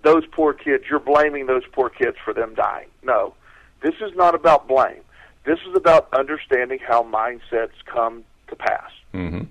[0.06, 2.86] those poor kids you're blaming those poor kids for them dying.
[3.02, 3.34] No.
[3.82, 5.02] This is not about blame.
[5.44, 8.90] This is about understanding how mindsets come to pass.
[9.12, 9.42] Mm-hmm.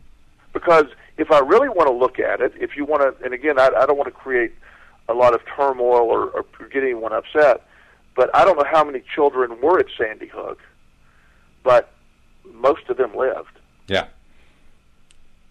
[0.54, 0.86] Because
[1.18, 3.68] if I really want to look at it, if you want to, and again, I,
[3.78, 4.54] I don't want to create
[5.10, 7.68] a lot of turmoil or, or get anyone upset,
[8.16, 10.60] but I don't know how many children were at Sandy Hook,
[11.64, 11.92] but
[12.54, 13.60] most of them lived.
[13.88, 14.08] Yeah.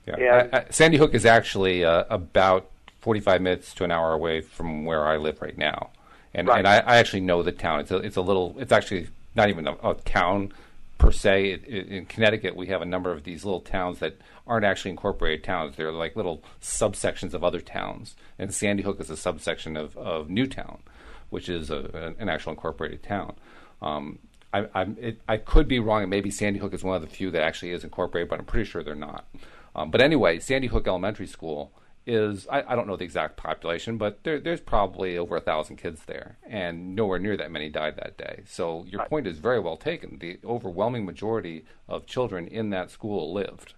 [0.07, 2.70] Yeah, I, I, Sandy Hook is actually uh, about
[3.05, 5.90] 45 minutes to an hour away from where I live right now,
[6.32, 6.61] and right.
[6.61, 7.80] and I, I, actually know the town.
[7.80, 8.57] It's a it's a little.
[8.59, 10.55] It's actually not even a, a town
[10.96, 11.50] per se.
[11.50, 14.92] It, it, in Connecticut, we have a number of these little towns that aren't actually
[14.92, 15.76] incorporated towns.
[15.76, 20.30] They're like little subsections of other towns, and Sandy Hook is a subsection of of
[20.30, 20.78] Newtown,
[21.28, 23.34] which is a, an actual incorporated town.
[23.82, 24.18] Um,
[24.55, 27.30] I, it, I could be wrong, and maybe Sandy Hook is one of the few
[27.32, 29.26] that actually is incorporated, but I'm pretty sure they're not.
[29.74, 31.72] Um, but anyway, Sandy Hook Elementary School
[32.07, 35.76] is I, I don't know the exact population, but there, there's probably over a thousand
[35.76, 38.42] kids there, and nowhere near that many died that day.
[38.46, 39.11] So your Right.
[39.11, 40.18] point is very well taken.
[40.18, 43.74] The overwhelming majority of children in that school lived.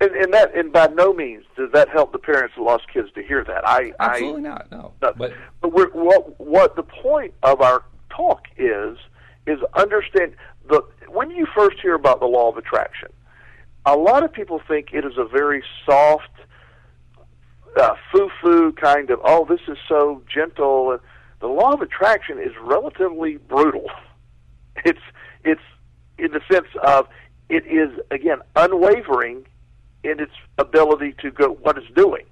[0.00, 3.08] And, and that, and by no means does that help the parents who lost kids
[3.14, 3.66] to hear that.
[3.68, 4.70] I, Absolutely I, not.
[4.70, 8.96] No, No, but but we're, what what the point of our talk is
[9.46, 10.34] is understand
[10.68, 13.08] the when you first hear about the law of attraction,
[13.86, 16.30] a lot of people think it is a very soft,
[17.76, 20.92] uh, foo-foo kind of oh this is so gentle.
[20.92, 21.00] And
[21.40, 23.86] the law of attraction is relatively brutal.
[24.84, 25.00] It's
[25.42, 25.60] it's
[26.18, 27.08] in the sense of
[27.48, 29.44] it is again unwavering
[30.04, 32.24] in its ability to go what it's doing.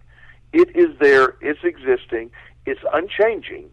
[0.53, 2.31] It is there, it's existing,
[2.65, 3.73] it's unchanging,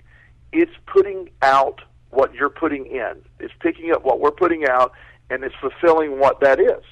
[0.51, 3.21] it's putting out what you're putting in.
[3.39, 4.91] It's picking up what we're putting out
[5.29, 6.83] and it's fulfilling what that is.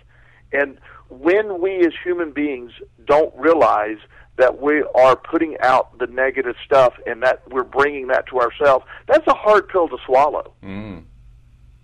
[0.51, 0.77] And
[1.09, 2.71] when we as human beings
[3.05, 3.97] don't realize
[4.37, 8.85] that we are putting out the negative stuff and that we're bringing that to ourselves,
[9.07, 10.53] that's a hard pill to swallow.
[10.63, 11.03] mm,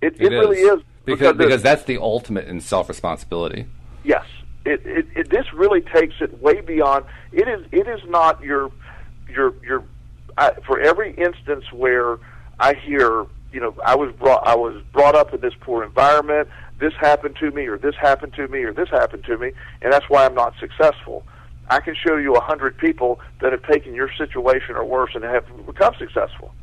[0.01, 0.81] It, it, really is.
[1.05, 3.67] because because that's the ultimate in self responsibility.
[4.03, 4.25] Yes,
[4.65, 7.05] it, it, it this really takes it way beyond.
[7.31, 8.71] It is it is not your
[9.29, 9.83] your your
[10.37, 12.17] I, for every instance where
[12.59, 16.47] I hear you know I was brought I was brought up in this poor environment.
[16.79, 19.91] This happened to me, or this happened to me, or this happened to me, and
[19.91, 21.23] that's why I'm not successful.
[21.69, 25.23] I can show you a hundred people that have taken your situation or worse and
[25.23, 26.53] have become successful.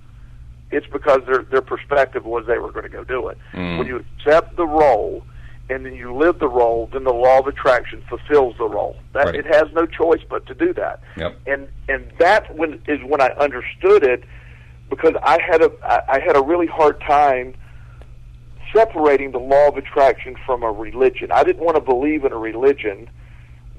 [0.71, 3.39] It's because their their perspective was they were going to go do it.
[3.53, 3.79] Mm.
[3.79, 5.23] When you accept the role
[5.71, 8.97] and then you live the role, then the law of attraction fulfills the role.
[9.13, 9.35] That Right.
[9.37, 11.01] it has no choice but to do that.
[11.17, 11.39] Yep.
[11.47, 14.25] And and that when is when I understood it
[14.91, 17.55] because I had a I I had a really hard time
[18.75, 21.31] separating the law of attraction from a religion.
[21.31, 23.09] I didn't want to believe in a religion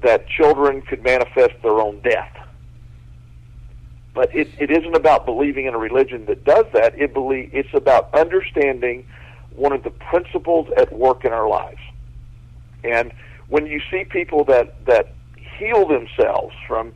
[0.02, 2.32] that children could manifest their own death.
[4.14, 6.98] But it, it isn't about believing in a religion that does that.
[6.98, 9.06] It believe it's about understanding
[9.54, 11.80] one of the principles at work in our lives.
[12.84, 13.12] And
[13.48, 15.14] when you see people that that
[15.58, 16.92] heal themselves from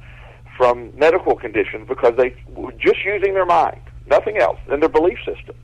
[0.57, 5.19] from medical conditions because they were just using their mind, nothing else, and their belief
[5.25, 5.57] system.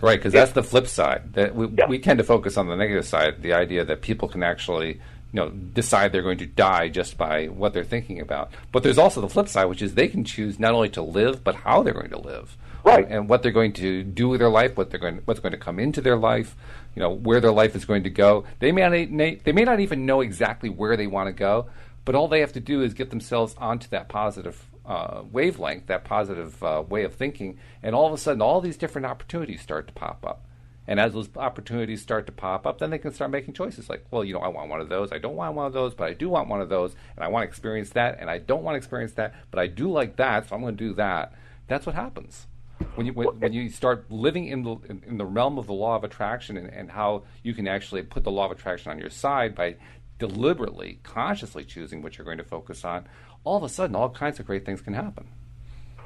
[0.00, 1.32] Right, because that's the flip side.
[1.34, 1.86] That we, Yeah.
[1.86, 5.00] we tend to focus on the negative side, the idea that people can actually,
[5.36, 8.50] you know, decide they're going to die just by what they're thinking about.
[8.72, 11.44] But there's also the flip side, which is they can choose not only to live,
[11.44, 13.04] but how they're going to live, Right.
[13.04, 15.52] And, and what they're going to do with their life, what they're going, what's going
[15.52, 16.56] to come into their life,
[16.94, 18.44] you know, where their life is going to go.
[18.60, 21.66] They may not, they may not even know exactly where they want to go,
[22.06, 26.04] but all they have to do is get themselves onto that positive uh, wavelength, that
[26.04, 29.88] positive uh, way of thinking, and all of a sudden, all these different opportunities start
[29.88, 30.45] to pop up.
[30.88, 34.06] And as those opportunities start to pop up, then they can start making choices like,
[34.10, 36.08] well, you know, I want one of those, I don't want one of those, but
[36.08, 38.62] I do want one of those, and I want to experience that, and I don't
[38.62, 41.32] want to experience that, but I do like that, so I'm going to do that.
[41.66, 42.46] That's what happens
[42.94, 45.96] when you when, when you start living in the in, the realm of the law
[45.96, 49.10] of attraction and, and how you can actually put the law of attraction on your
[49.10, 49.76] side by
[50.18, 53.06] deliberately, consciously choosing what you're going to focus on.
[53.44, 55.28] All of a sudden, all kinds of great things can happen.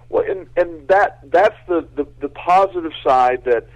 [0.08, 3.66] Well, and and that that's the, the the positive side that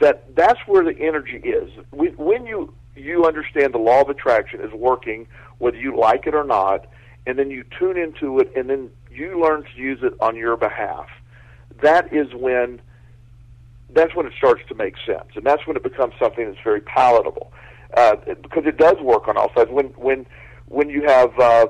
[0.00, 1.70] that that's where the energy is.
[1.92, 5.26] When you you understand the law of attraction is working,
[5.58, 6.86] whether you like it or not,
[7.26, 10.56] and then you tune into it, and then you learn to use it on your
[10.56, 11.06] behalf.
[11.82, 12.80] That is when
[13.90, 16.80] that's when it starts to make sense, and that's when it becomes something that's very
[16.80, 17.52] palatable,
[17.96, 19.70] uh, because it does work on all sides.
[19.70, 20.26] When when
[20.66, 21.66] when you have uh,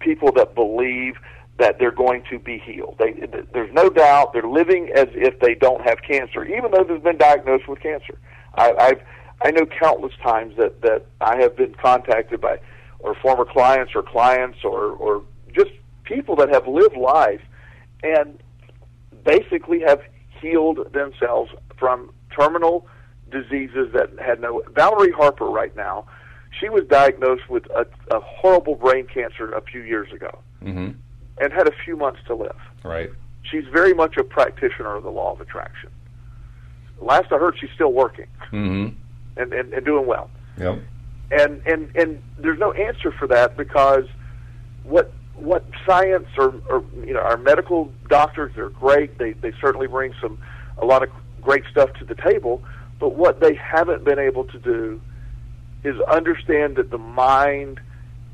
[0.00, 1.16] people that believe
[1.58, 2.96] that they're going to be healed.
[2.98, 3.12] They,
[3.52, 7.18] there's no doubt they're living as if they don't have cancer, even though they've been
[7.18, 8.18] diagnosed with cancer.
[8.54, 9.02] I, I've
[9.44, 12.60] I know countless times that that I have been contacted by
[13.00, 15.22] or former clients or clients or or
[15.54, 15.70] just
[16.04, 17.42] people that have lived life
[18.02, 18.38] and
[19.24, 20.00] basically have
[20.40, 22.86] healed themselves from terminal
[23.30, 24.62] diseases that had no.
[24.74, 26.06] Valerie Harper, right now,
[26.60, 30.90] she was diagnosed with a, a horrible brain cancer a few years ago Mm-hmm.
[31.42, 32.56] And had a few months to live.
[32.84, 33.10] Right.
[33.42, 35.90] She's very much a practitioner of the law of attraction.
[37.00, 38.94] Last I heard, she's still working Mm-hmm.
[39.40, 40.30] and, and, and doing well.
[40.58, 40.78] Yep.
[41.32, 44.04] And, and and there's no answer for that because
[44.84, 49.86] what what science or, or you know our medical doctors they're great they they certainly
[49.86, 50.38] bring some
[50.76, 51.08] a lot of
[51.40, 52.62] great stuff to the table
[53.00, 55.00] but what they haven't been able to do
[55.84, 57.80] is understand that the mind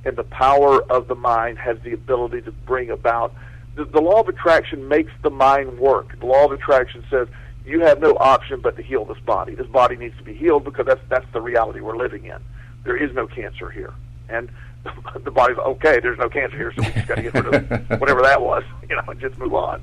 [0.05, 3.35] and the power of the mind has the ability to bring about
[3.75, 7.29] the, the law of attraction makes the mind work the law of attraction says
[7.65, 10.65] you have no option but to heal this body this body needs to be healed
[10.65, 12.39] because that's that's the reality we're living in
[12.85, 13.93] there is no cancer here
[14.29, 14.49] and
[15.25, 16.01] the body's okay.
[16.01, 18.65] There's no cancer here, so we just got to get rid of whatever that was,
[18.89, 19.83] you know, and just move on.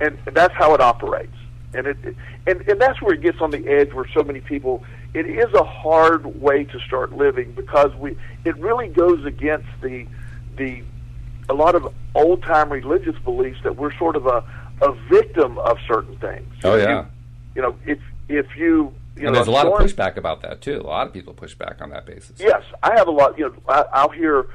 [0.00, 1.36] And, and that's how it operates.
[1.74, 1.96] And it,
[2.46, 4.84] and and that's where it gets on the edge, where so many people.
[5.16, 8.18] It is a hard way to start living because we.
[8.44, 10.06] It really goes against the
[10.58, 10.82] the
[11.48, 14.44] a lot of old time religious beliefs that we're sort of a
[14.82, 16.52] a victim of certain things.
[16.62, 17.00] Oh yeah.
[17.00, 17.06] You,
[17.54, 17.98] you know, if
[18.28, 20.82] if you you and know, there's a lot storm- of pushback about that too.
[20.82, 22.38] A lot of people push back on that basis.
[22.38, 23.38] Yes, I have a lot.
[23.38, 24.48] You know, I, I'll hear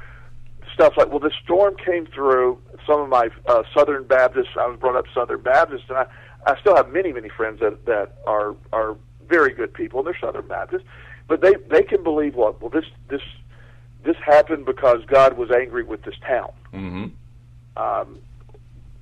[0.74, 4.78] stuff like, "Well, the storm came through." Some of my uh, Southern Baptists, I was
[4.78, 6.06] brought up Southern Baptist, and I,
[6.46, 8.96] I still have many, many friends that that are are
[9.28, 10.84] very good people, and they're Southern Baptists,
[11.28, 12.60] but they they can believe what?
[12.60, 13.22] Well, this this
[14.04, 16.50] this happened because God was angry with this town.
[16.72, 17.06] hmm
[17.76, 18.18] Um,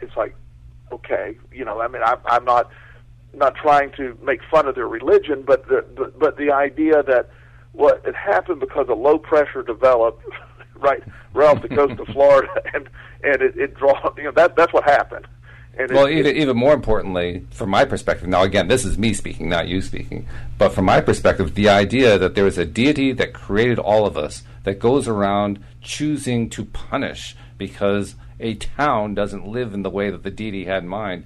[0.01, 0.35] it's like,
[0.93, 2.71] okay, you know, I mean, I, I'm not
[3.33, 7.31] not trying to make fun of their religion, but the, the but the idea that
[7.73, 10.25] what it happened because a low pressure developed
[10.77, 11.03] right
[11.35, 12.89] right off the coast of Florida, and
[13.23, 15.27] and it, it draw you know that that's what happened.
[15.79, 19.15] And Well, it, even, even more importantly, from my perspective, now again, this is me
[19.15, 20.27] speaking, not you speaking,
[20.59, 24.17] but from my perspective, the idea that there is a deity that created all of
[24.17, 30.11] us that goes around choosing to punish because a town doesn't live in the way
[30.11, 31.25] that the deity had in mind,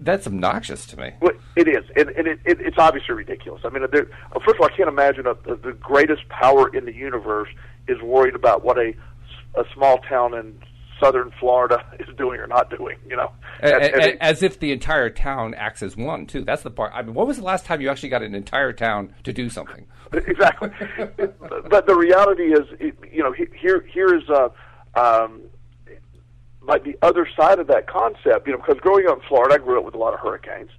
[0.00, 1.12] that's obnoxious to me.
[1.20, 3.62] Well, it is, and, and it, it, it's obviously ridiculous.
[3.64, 4.06] I mean, there,
[4.44, 7.48] first of all, I can't imagine a, the, the greatest power in the universe
[7.86, 8.94] is worried about what a,
[9.54, 10.58] a small town in
[11.02, 12.96] southern Florida is doing or not doing.
[13.08, 13.32] You know,
[13.62, 16.44] A- And- and it- as if the entire town acts as one, too.
[16.44, 16.92] That's the part.
[16.94, 19.48] I mean, when was the last time you actually got an entire town to do
[19.48, 19.86] something?
[20.12, 20.70] exactly.
[21.68, 22.66] but the reality is,
[23.10, 24.48] you know, here here is uh,
[24.94, 25.40] um,
[26.62, 28.46] like the other side of that concept.
[28.46, 30.70] You know, because growing up in Florida, I grew up with a lot of hurricanes.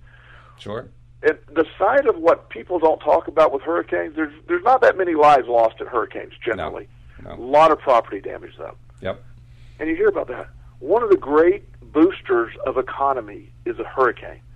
[0.59, 0.87] Sure.
[1.23, 4.97] And the side of what people don't talk about with hurricanes, there's there's not that
[4.97, 6.87] many lives lost in hurricanes generally.
[7.23, 7.33] No.
[7.33, 9.23] A lot of property damage though, Yep.
[9.79, 10.47] And you hear about that.
[10.79, 11.63] One of the great
[11.93, 14.41] boosters of economy is a hurricane.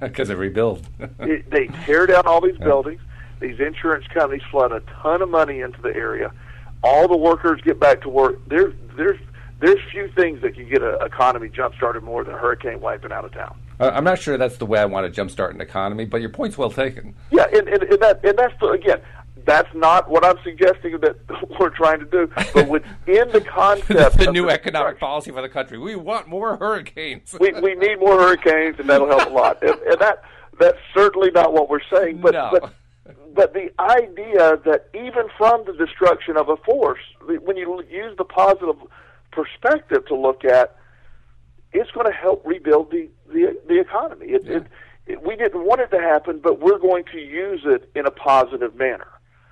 [0.00, 0.86] Because it rebuild.
[1.20, 3.00] it, they tear down all these buildings.
[3.40, 6.32] These insurance companies flood a ton of money into the area.
[6.82, 8.40] All the workers get back to work.
[8.48, 9.18] There's there's
[9.60, 13.12] there's few things that can get an economy jump started more than a hurricane wiping
[13.12, 13.58] out of town.
[13.80, 16.30] Uh, I'm not sure that's the way I want to jumpstart an economy, but your
[16.30, 17.14] point's well taken.
[17.30, 19.00] Yeah, and, and, and that and that's the, again,
[19.46, 21.16] that's not what I'm suggesting that
[21.60, 22.28] we're trying to do.
[22.52, 25.78] But within the concept, of the new the economic policy for the country.
[25.78, 27.34] We want more hurricanes.
[27.40, 29.62] we we need more hurricanes, and that'll help a lot.
[29.62, 30.22] And, and that
[30.58, 32.20] that's certainly not what we're saying.
[32.20, 32.50] But No.
[32.52, 32.72] but
[33.34, 37.00] but the idea that even from the destruction of a force,
[37.42, 38.76] when you use the positive
[39.30, 40.76] perspective to look at,
[41.72, 44.26] it's going to help rebuild the the, the economy.
[44.26, 44.66] It, it,
[45.06, 48.10] it, we didn't want it to happen, but we're going to use it in a
[48.10, 49.06] positive manner.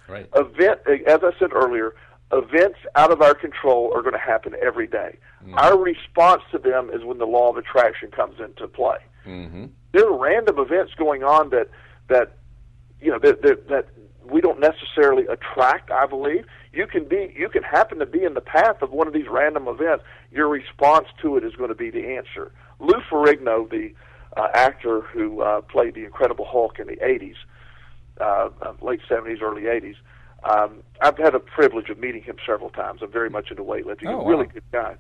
[0.08, 0.28] Right.
[0.34, 1.94] Event, as I said earlier,
[2.32, 5.18] events out of our control are going to happen every day.
[5.54, 8.96] Our response to them is when the law of attraction comes into play.
[9.26, 9.66] Mm-hmm.
[9.92, 11.68] There are random events going on that
[12.08, 12.36] that
[13.00, 13.88] you know that, that that
[14.24, 15.90] we don't necessarily attract.
[15.90, 19.06] I believe you can be you can happen to be in the path of one
[19.06, 20.04] of these random events.
[20.32, 22.52] Your response to it is going to be the answer.
[22.80, 23.92] Lou Ferrigno, the
[24.36, 27.36] uh, actor who uh, played the Incredible Hulk in the '80s,
[28.20, 29.96] uh, uh, late '70s, early '80s.
[30.44, 33.00] Um, I've had the privilege of meeting him several times.
[33.02, 34.06] I'm very much into weightlifting.
[34.06, 34.52] Oh, a really wow.
[34.52, 34.96] good guy.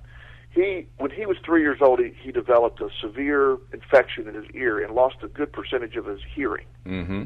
[0.50, 4.44] He, when he was three years old, he, he developed a severe infection in his
[4.54, 7.24] ear and lost a good percentage of his hearing Mm-hmm.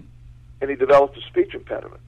[0.60, 2.00] and he developed a speech impediment.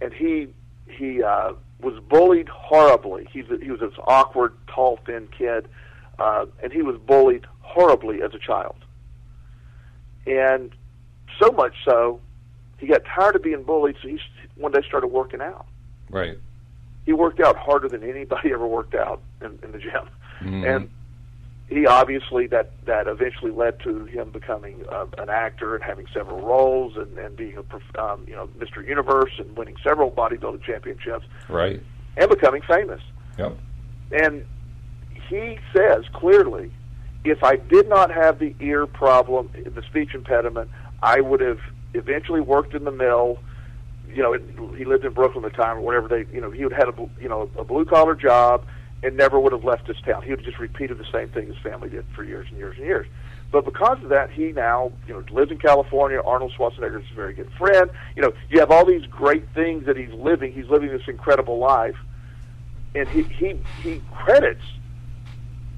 [0.00, 0.48] And he
[0.88, 3.28] he uh, was bullied horribly.
[3.32, 5.68] He's a, he was this awkward, tall, thin kid,
[6.18, 8.76] uh, and he was bullied horribly as a child.
[10.26, 10.72] And
[11.40, 12.20] so much so,
[12.82, 13.94] he got tired of being bullied.
[14.02, 14.18] So he
[14.56, 15.66] one day started working out.
[16.10, 16.36] Right.
[17.06, 20.08] He worked out harder than anybody ever worked out in, in the gym,
[20.42, 20.76] Mhm.
[20.76, 20.90] and
[21.68, 26.40] he obviously that that eventually led to him becoming uh, an actor and having several
[26.44, 28.86] roles and, and being a um, you know Mr.
[28.86, 31.80] Universe and winning several bodybuilding championships Right.
[32.16, 33.00] and becoming famous.
[33.38, 33.56] Yep.
[34.10, 34.44] And
[35.28, 36.70] he says clearly,
[37.24, 40.68] if I did not have the ear problem, the speech impediment,
[41.02, 41.60] I would have
[41.94, 43.38] eventually worked in the mill.
[44.08, 46.64] You know, he lived in Brooklyn at the time, or whatever they, you know, he
[46.64, 48.64] would had a, you know, a blue collar job
[49.02, 50.22] and never would have left his town.
[50.22, 52.76] He would have just repeated the same thing his family did for years and years
[52.76, 53.06] and years.
[53.50, 56.20] But because of that, he now, you know, lives in California.
[56.24, 57.90] Arnold Schwarzenegger is a very good friend.
[58.16, 60.52] You know, you have all these great things that he's living.
[60.52, 61.96] He's living this incredible life,
[62.94, 64.64] and he he he credits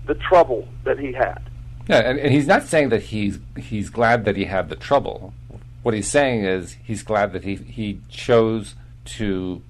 [0.06, 1.42] the trouble that he had.
[1.88, 5.34] Yeah, and, and he's not saying that he's he's glad that he had the trouble.
[5.84, 8.74] What he's saying is he's glad that he he chose
[9.16, 9.62] to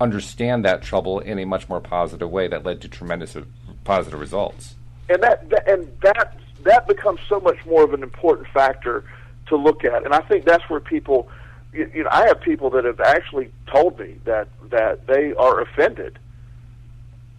[0.00, 3.42] understand that trouble in a much more positive way that led to tremendous uh,
[3.84, 4.76] positive results.
[5.10, 9.04] And that, that and that that becomes so much more of an important factor
[9.48, 10.06] to look at.
[10.06, 11.28] And I think that's where people,
[11.74, 15.60] you, you know, I have people that have actually told me that that they are
[15.60, 16.18] offended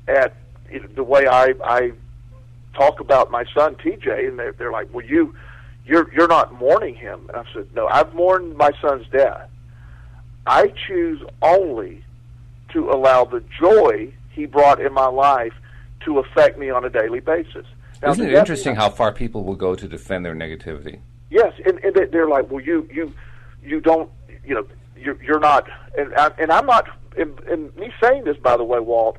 [0.07, 0.35] at
[0.71, 1.93] you know, the way I I
[2.75, 5.33] talk about my son TJ, and they're they're like, well, you
[5.89, 7.19] you're you're not mourning him.
[7.29, 9.49] And I said, no, I've mourned my son's death.
[10.45, 12.03] I choose only
[12.73, 15.53] to allow the joy he brought in my life
[16.05, 17.65] to affect me on a daily basis.
[18.01, 20.99] Now, Isn't it interesting how far people will go to defend their negativity?
[21.29, 23.13] Yes, and, and they're like, well, you you
[23.63, 24.09] you don't,
[24.45, 24.65] you know,
[24.95, 25.67] you're, you're not,
[25.97, 26.87] and and I'm not.
[27.17, 29.17] And, and me saying this, by the way, Walt,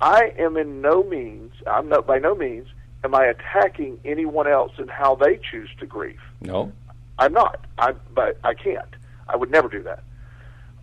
[0.00, 2.68] I am in no means, I'm not by no means,
[3.04, 6.20] am I attacking anyone else and how they choose to grieve.
[6.40, 6.72] No,
[7.18, 7.64] I'm not.
[7.78, 8.94] I but I can't.
[9.28, 10.02] I would never do that.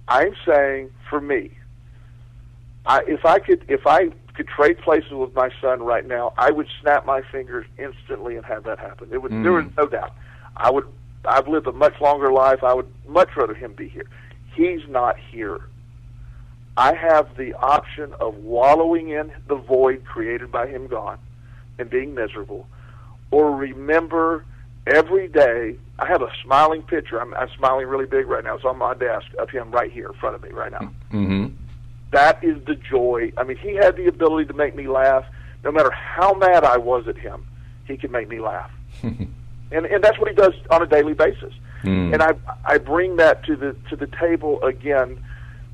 [0.07, 1.51] I'm saying for me,
[2.85, 6.51] I, if I could, if I could trade places with my son right now, I
[6.51, 9.09] would snap my fingers instantly and have that happen.
[9.11, 9.43] It would, mm.
[9.43, 10.13] there was no doubt.
[10.55, 10.85] I would.
[11.25, 12.63] I've lived a much longer life.
[12.63, 14.05] I would much rather him be here.
[14.53, 15.61] He's not here.
[16.77, 21.17] I have the option of wallowing in the void created by him gone
[21.79, 22.67] and being miserable,
[23.31, 24.45] or remember
[24.85, 25.77] every day.
[25.99, 27.19] I have a smiling picture.
[27.19, 28.55] I'm, I'm smiling really big right now.
[28.55, 30.91] It's on my desk of him right here in front of me right now.
[31.11, 31.47] Mm-hmm
[32.11, 33.31] that is the joy.
[33.37, 35.25] I mean, he had the ability to make me laugh.
[35.63, 37.45] No matter how mad I was at him,
[37.85, 38.71] he could make me laugh.
[39.03, 39.27] and
[39.71, 41.53] and that's what he does on a daily basis.
[41.83, 42.13] Mm.
[42.13, 42.33] And I
[42.65, 45.23] I bring that to the to the table again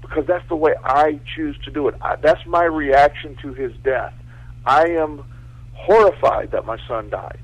[0.01, 1.95] because that's the way I choose to do it.
[2.01, 4.13] I, that's my reaction to his death.
[4.65, 5.23] I am
[5.73, 7.39] horrified that my son died,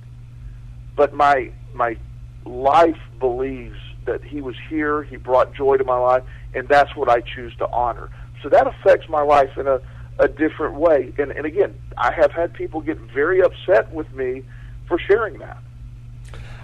[0.96, 1.98] but my my
[2.46, 5.04] life believes that he was here.
[5.04, 6.24] He brought joy to my life,
[6.54, 8.10] and that's what I choose to honor.
[8.42, 9.82] So that affects my life in a,
[10.18, 11.14] a different way.
[11.18, 14.44] And, and again, I have had people get very upset with me
[14.88, 15.58] for sharing that.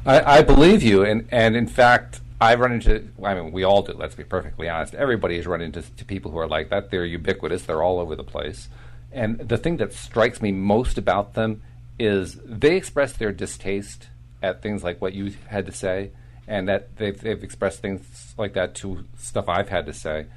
[0.05, 3.07] I, I believe you, and and in fact, I've run into.
[3.24, 3.93] I mean, we all do.
[3.93, 4.93] Let's be perfectly honest.
[4.93, 6.91] Everybody has run into people who are like that.
[6.91, 7.63] They're ubiquitous.
[7.63, 8.70] They're all over the place.
[9.16, 11.61] And the thing that strikes me most about them
[11.97, 14.09] is they express their distaste
[14.43, 16.11] at things like what you had to say,
[16.47, 20.28] and that they've, they've expressed things like that to stuff I've had to say.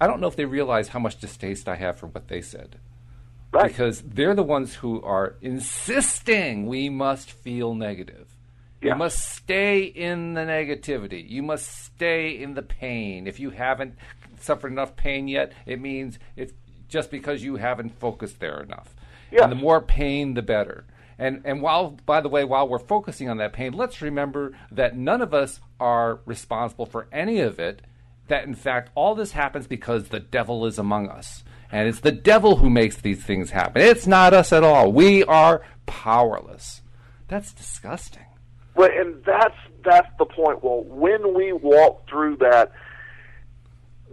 [0.00, 2.80] I don't know if they realize how much distaste I have for what they said.
[3.52, 3.68] Right.
[3.68, 8.26] Because they're the ones who are insisting we must feel negative.
[8.82, 8.92] Yeah.
[8.92, 11.26] You must stay in the negativity.
[11.26, 13.28] You must stay in the pain.
[13.28, 13.94] If you haven't
[14.40, 16.52] suffered enough pain yet, it means it's
[16.94, 18.94] just because you haven't focused there enough.
[19.32, 20.84] And the more pain, the better.
[21.18, 24.96] And and while by the way, while we're focusing on that pain, let's remember that
[24.96, 27.82] none of us are responsible for any of it
[28.28, 31.42] that in fact all this happens because the devil is among us.
[31.72, 33.82] And it's the devil who makes these things happen.
[33.82, 34.92] It's not us at all.
[34.92, 36.80] We are powerless.
[37.26, 38.26] That's disgusting.
[38.76, 40.62] Well, and that's that's the point.
[40.62, 42.70] Well, when we walk through that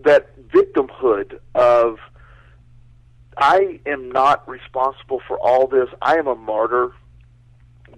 [0.04, 2.00] that victimhood of
[3.38, 5.88] I am not responsible for all this.
[6.02, 6.92] I am a martyr.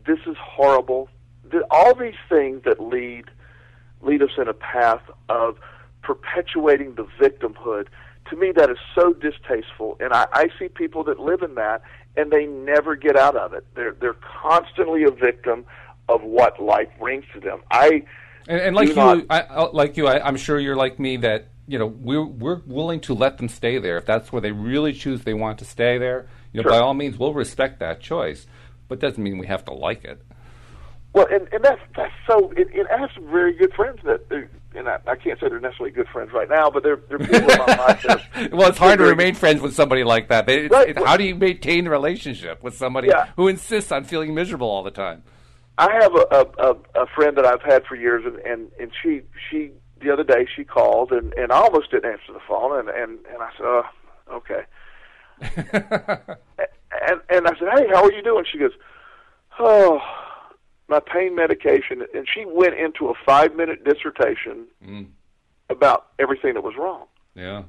[0.06, 1.10] This is horrible.
[1.70, 3.26] All these things that lead
[4.02, 5.58] lead us in a path of
[6.02, 7.88] perpetuating the victimhood.
[8.30, 11.82] To me, that is so distasteful, and I, I see people that live in that,
[12.16, 13.66] and they never get out of it.
[13.76, 15.66] They're they're constantly a victim
[16.10, 17.62] of what life brings to them.
[17.72, 18.04] I
[18.48, 21.48] and, and like you, not, I, like you, I, I'm sure you're like me that
[21.68, 24.94] you know we're we're willing to let them stay there if that's where they really
[24.94, 26.28] choose they want to stay there.
[26.52, 26.72] You know, sure.
[26.72, 28.46] by all means, we'll respect that choice,
[28.88, 30.22] but doesn't mean we have to like it.
[31.14, 32.52] Well, and, and that's that's so.
[32.58, 34.38] It, it, I have some very good friends that uh,
[34.78, 37.52] and I, I can't say they're necessarily good friends right now, but they're they're people
[37.52, 38.04] in my life.
[38.04, 40.50] That well, it's hard to remain friends with somebody like that.
[40.50, 40.90] It, right.
[40.90, 43.28] it, how do you maintain a relationship with somebody yeah.
[43.36, 45.24] who insists on feeling miserable all the time?
[45.78, 49.22] I have a, a a friend that I've had for years, and and and she
[49.50, 49.72] she
[50.04, 53.20] the other day she called and and I almost didn't answer the phone, and and
[53.32, 53.84] and I said, oh,
[54.32, 54.64] okay.
[57.10, 58.46] and and I said, hey, how are you doing?
[58.52, 58.74] She goes,
[59.60, 60.02] oh
[60.88, 65.08] my pain medication, and she went into a five minute dissertation mm.
[65.70, 67.06] about everything that was wrong.
[67.36, 67.64] Yeah.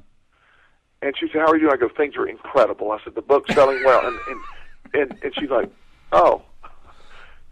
[1.01, 3.21] And she said, "How are you doing?" I go, "Things are incredible." I said, "The
[3.21, 5.69] book's selling well," and and and, and she's like,
[6.11, 6.41] "Oh."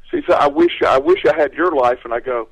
[0.10, 2.48] She said, "I wish I wish I had your life," and I go,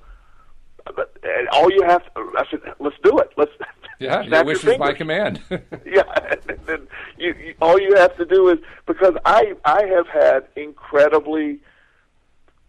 [0.86, 3.32] "But uh, all you have," to, I said, "Let's do it.
[3.38, 3.52] Let's."
[4.00, 5.42] Yeah, your wish is my command.
[5.86, 6.04] yeah,
[6.50, 8.58] and then you, you, all you have to do is
[8.88, 11.60] because I I have had incredibly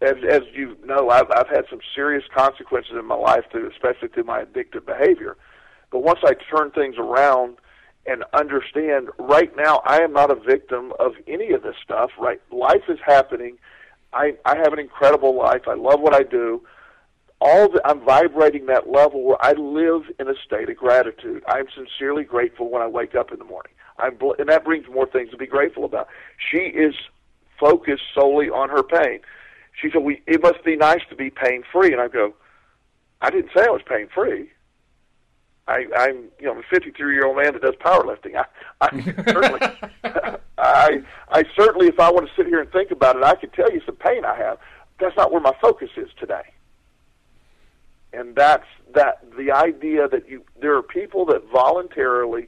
[0.03, 4.09] as as you know, I've I've had some serious consequences in my life, through, especially
[4.09, 5.37] through my addictive behavior.
[5.91, 7.57] But once I turn things around
[8.05, 12.11] and understand right now I am not a victim of any of this stuff.
[12.19, 13.57] Right, life is happening.
[14.11, 15.67] I I have an incredible life.
[15.67, 16.61] I love what I do.
[17.45, 21.43] All the, I'm vibrating that level where I live in a state of gratitude.
[21.45, 23.73] I'm sincerely grateful when I wake up in the morning.
[23.99, 26.07] I'm and that brings more things to be grateful about.
[26.49, 26.95] She is
[27.59, 29.19] focused solely on her pain.
[29.73, 32.33] She said, "We it must be nice to be pain free," and I go,
[33.21, 34.49] "I didn't say I was pain free.
[35.67, 38.37] I, I'm you know I'm a 53 year old man that does powerlifting.
[38.37, 38.45] I,
[38.79, 39.01] I
[39.33, 39.59] certainly,
[40.57, 43.51] I, I certainly, if I want to sit here and think about it, I could
[43.51, 44.59] tell you some pain I have.
[45.01, 46.52] That's not where my focus is today.
[48.13, 52.47] And that's that the idea that you there are people that voluntarily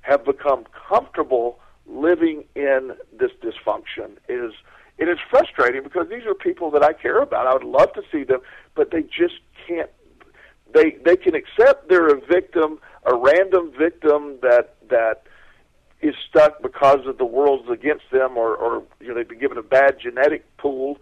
[0.00, 4.52] have become comfortable living in this dysfunction is
[4.98, 7.46] it is frustrating because these are people that I care about.
[7.46, 8.40] I would love to see them,
[8.74, 9.90] but they just can't
[10.72, 15.24] they they can accept they're a victim, a random victim that that
[16.00, 19.58] is stuck because of the world's against them, or or you know they've been given
[19.58, 20.98] a bad genetic pool.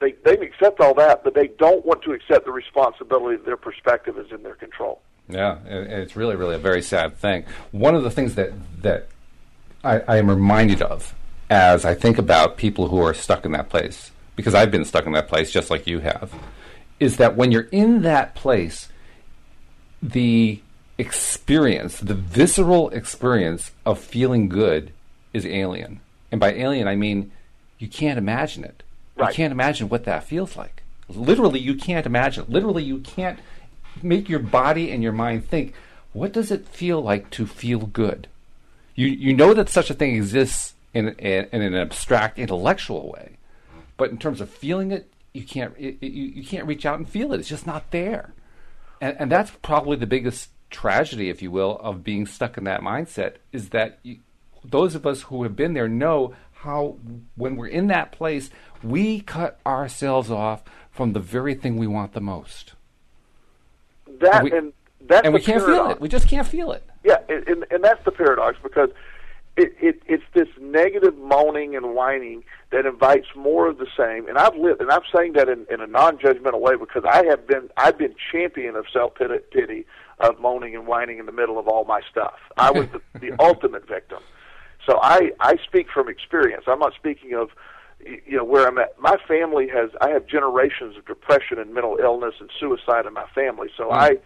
[0.00, 3.56] They they accept all that, but they don't want to accept the responsibility that their
[3.56, 5.00] perspective is in their control.
[5.28, 7.44] Yeah, it's really really a very sad thing.
[7.72, 9.08] One of the things that that
[9.82, 11.14] I, I am reminded of
[11.48, 15.06] as I think about people who are stuck in that place, because I've been stuck
[15.06, 16.32] in that place just like you have
[16.98, 18.88] is that when you're in that place,
[20.02, 20.60] the
[20.98, 24.92] experience, the visceral experience of feeling good
[25.32, 26.00] is alien.
[26.32, 27.32] And by alien, I mean
[27.78, 28.82] you can't imagine it.
[29.16, 29.30] Right.
[29.30, 30.82] You can't imagine what that feels like.
[31.08, 32.44] Literally, you can't imagine.
[32.48, 33.38] Literally, you can't
[34.02, 35.74] make your body and your mind think,
[36.12, 38.28] what does it feel like to feel good?
[38.94, 43.36] You, you know that such a thing exists in, in, in an abstract intellectual way.
[43.96, 47.08] But in terms of feeling it, you can't it, you, you can't reach out and
[47.08, 47.40] feel it.
[47.40, 48.32] It's just not there,
[49.00, 52.80] and, and that's probably the biggest tragedy, if you will, of being stuck in that
[52.80, 53.34] mindset.
[53.52, 54.18] Is that you,
[54.64, 56.34] those of us who have been there know
[56.66, 56.98] how
[57.36, 58.50] when we're in that place,
[58.82, 62.74] we cut ourselves off from the very thing we want the most.
[64.20, 64.72] That and, we, and
[65.08, 65.86] that's and we can't paradox.
[65.86, 66.00] feel it.
[66.00, 66.84] We just can't feel it.
[67.04, 68.90] Yeah, and, and that's the paradox because
[69.56, 72.42] it, it, it's this negative moaning and whining
[72.72, 74.28] that invites more of the same.
[74.28, 77.46] And I've lived, and I'm saying that in, in a non-judgmental way because I have
[77.46, 79.86] been, I've been champion of self-pity,
[80.18, 82.34] of moaning and whining in the middle of all my stuff.
[82.56, 84.18] I was the, the ultimate victim.
[84.86, 86.64] So I, I speak from experience.
[86.66, 87.50] I'm not speaking of,
[88.00, 88.98] you know, where I'm at.
[89.00, 93.26] My family has, I have generations of depression and mental illness and suicide in my
[93.34, 93.68] family.
[93.76, 93.92] So mm.
[93.92, 94.18] I,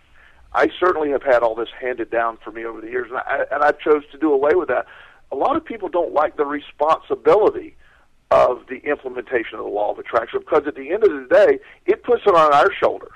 [0.52, 3.44] I certainly have had all this handed down for me over the years, and I,
[3.50, 4.86] and I chose to do away with that
[5.32, 7.76] a lot of people don't like the responsibility
[8.30, 11.58] of the implementation of the law of attraction because at the end of the day,
[11.86, 13.10] it puts it on our shoulders.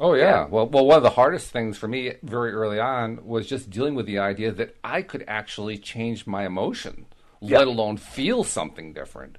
[0.00, 0.46] Oh yeah.
[0.46, 3.94] Well, well, one of the hardest things for me very early on was just dealing
[3.94, 7.06] with the idea that I could actually change my emotion,
[7.40, 9.38] let alone feel something different.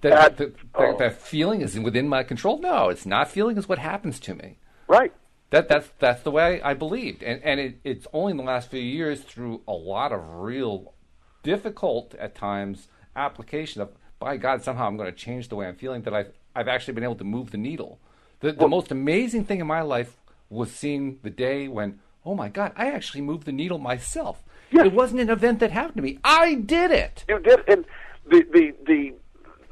[0.00, 0.96] That, that, that, oh.
[0.98, 2.58] that, feeling is within my control.
[2.58, 3.30] No, it's not.
[3.30, 4.58] Feeling is what happens to me.
[4.88, 5.12] Right.
[5.50, 8.70] That that's that's the way I believed, and and it, it's only in the last
[8.70, 10.94] few years through a lot of real
[11.42, 15.76] difficult at times application of by God somehow I'm going to change the way I'm
[15.76, 18.00] feeling that I've I've actually been able to move the needle.
[18.42, 20.16] The the well, most amazing thing in my life
[20.50, 24.42] was seeing the day when oh my God I actually moved the needle myself.
[24.70, 24.86] Yes.
[24.86, 26.18] It wasn't an event that happened to me.
[26.24, 27.24] I did it.
[27.28, 27.84] You did, and
[28.28, 29.14] the the the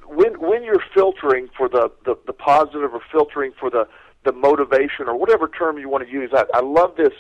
[0.07, 3.87] when when you're filtering for the the, the positive or filtering for the
[4.25, 6.31] the motivation or whatever term you want to use.
[6.33, 7.15] I, I love this.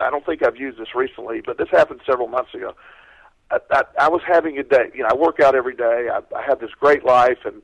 [0.00, 2.74] I don't think I've used this recently, but this happened several months ago.
[3.50, 4.90] I, I, I was having a day.
[4.94, 6.08] You know, I work out every day.
[6.12, 7.62] I, I have this great life, and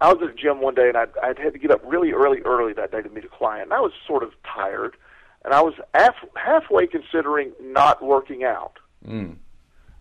[0.00, 2.12] I was at the gym one day, and I, I had to get up really
[2.12, 3.64] early, early that day to meet a client.
[3.64, 4.96] And I was sort of tired,
[5.44, 8.78] and I was half, halfway considering not working out.
[9.06, 9.36] Mm.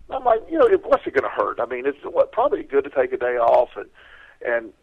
[0.09, 1.59] I'm like, you know, what's it going to hurt?
[1.59, 3.89] I mean, it's what, probably good to take a day off, and
[4.45, 4.73] and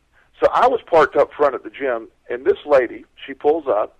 [0.41, 3.99] so I was parked up front at the gym, and this lady, she pulls up,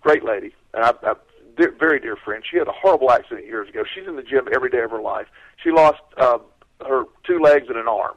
[0.00, 1.14] great lady, and I, I
[1.56, 2.42] dear, very dear friend.
[2.48, 3.84] She had a horrible accident years ago.
[3.94, 5.26] She's in the gym every day of her life.
[5.62, 6.38] She lost uh,
[6.86, 8.16] her two legs and an arm.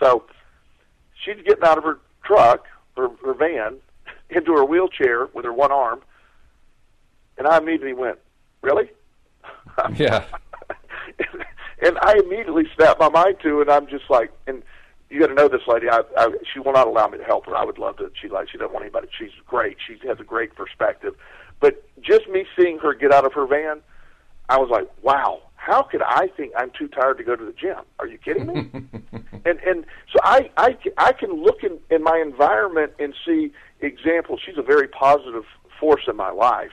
[0.00, 0.24] So
[1.24, 3.76] she's getting out of her truck, her, her van,
[4.30, 6.02] into her wheelchair with her one arm,
[7.38, 8.18] and I immediately went,
[8.62, 8.90] "Really?"
[9.94, 10.24] Yeah.
[11.18, 11.44] and,
[11.82, 14.62] and I immediately snapped my mind to, and I'm just like, and
[15.10, 15.88] you got to know this lady.
[15.88, 17.56] I, I, she will not allow me to help her.
[17.56, 18.10] I would love to.
[18.20, 19.08] She like she doesn't want anybody.
[19.16, 19.76] She's great.
[19.86, 21.14] She has a great perspective.
[21.60, 23.80] But just me seeing her get out of her van,
[24.48, 27.52] I was like, wow, how could I think I'm too tired to go to the
[27.52, 27.78] gym?
[27.98, 28.70] Are you kidding me?
[29.44, 34.40] and and so I I I can look in in my environment and see examples.
[34.44, 35.44] She's a very positive
[35.80, 36.70] force in my life.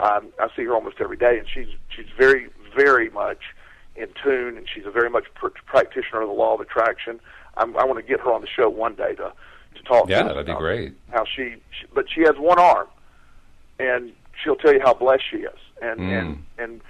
[0.00, 3.38] Um, I see her almost every day, and she's she's very very much
[3.94, 7.20] in tune, and she's a very much pr- practitioner of the law of attraction.
[7.58, 9.32] I'm, I want to get her on the show one day to
[9.74, 10.08] to talk.
[10.08, 10.94] Yeah, to that'd be great.
[11.10, 12.88] How she, she, but she has one arm,
[13.78, 14.12] and
[14.42, 16.18] she'll tell you how blessed she is, and Mm.
[16.20, 16.80] and and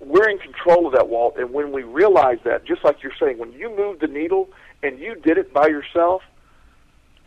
[0.00, 1.36] we're in control of that, Walt.
[1.38, 4.48] And when we realize that, just like you're saying, when you moved the needle
[4.82, 6.22] and you did it by yourself,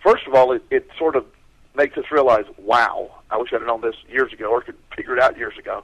[0.04, 1.26] first of all, it, it sort of
[1.76, 5.22] makes us realize, wow, I wish I'd known this years ago or could figure it
[5.22, 5.84] out years ago.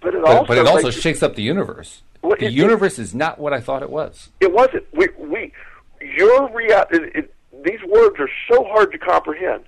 [0.00, 2.02] But it But, also but it also shakes up the universe.
[2.22, 4.30] Well, the it- universe is not what I thought it was.
[4.40, 4.84] It wasn't.
[4.92, 5.52] We, we,
[6.00, 7.34] your rea- it, it,
[7.64, 9.64] These words are so hard to comprehend.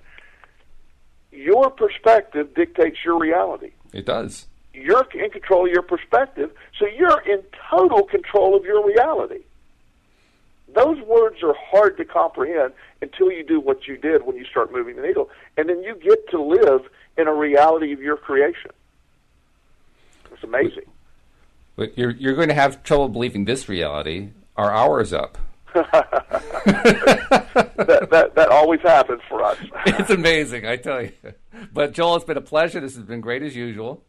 [1.31, 3.71] Your perspective dictates your reality.
[3.93, 4.47] It does.
[4.75, 9.43] You're in control of your perspective, so you're in total control of your reality.
[10.73, 14.73] Those words are hard to comprehend until you do what you did when you start
[14.73, 16.81] moving the needle, and then you get to live
[17.17, 18.71] in a reality of your creation.
[20.33, 20.83] It's amazing.
[21.77, 24.29] But you're you're going to have trouble believing this reality.
[24.57, 25.37] Our hour is up.
[25.73, 25.87] that,
[28.11, 29.57] that that always happens for us.
[29.85, 31.11] It's amazing, I tell you.
[31.73, 32.79] But Joel, it's been a pleasure.
[32.79, 34.03] This has been great as usual.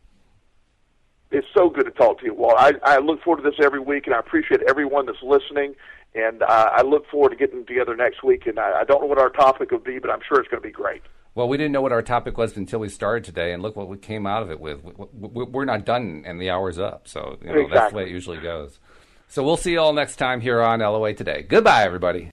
[1.30, 2.54] It's so good to talk to you, Walt.
[2.58, 5.74] I, I look forward to this every week, and I appreciate everyone that's listening.
[6.14, 8.46] And uh, I look forward to getting together next week.
[8.46, 10.62] And I, I don't know what our topic will be, but I'm sure it's going
[10.62, 11.02] to be great.
[11.34, 13.88] Well, we didn't know what our topic was until we started today, and look what
[13.88, 14.82] we came out of it with.
[14.82, 17.06] We- we- We're not done, and the hour's up.
[17.08, 18.78] So you know, that's the way it usually goes.
[19.28, 21.42] So we'll see you all next time here on LOA Today.
[21.42, 22.30] Goodbye, everybody.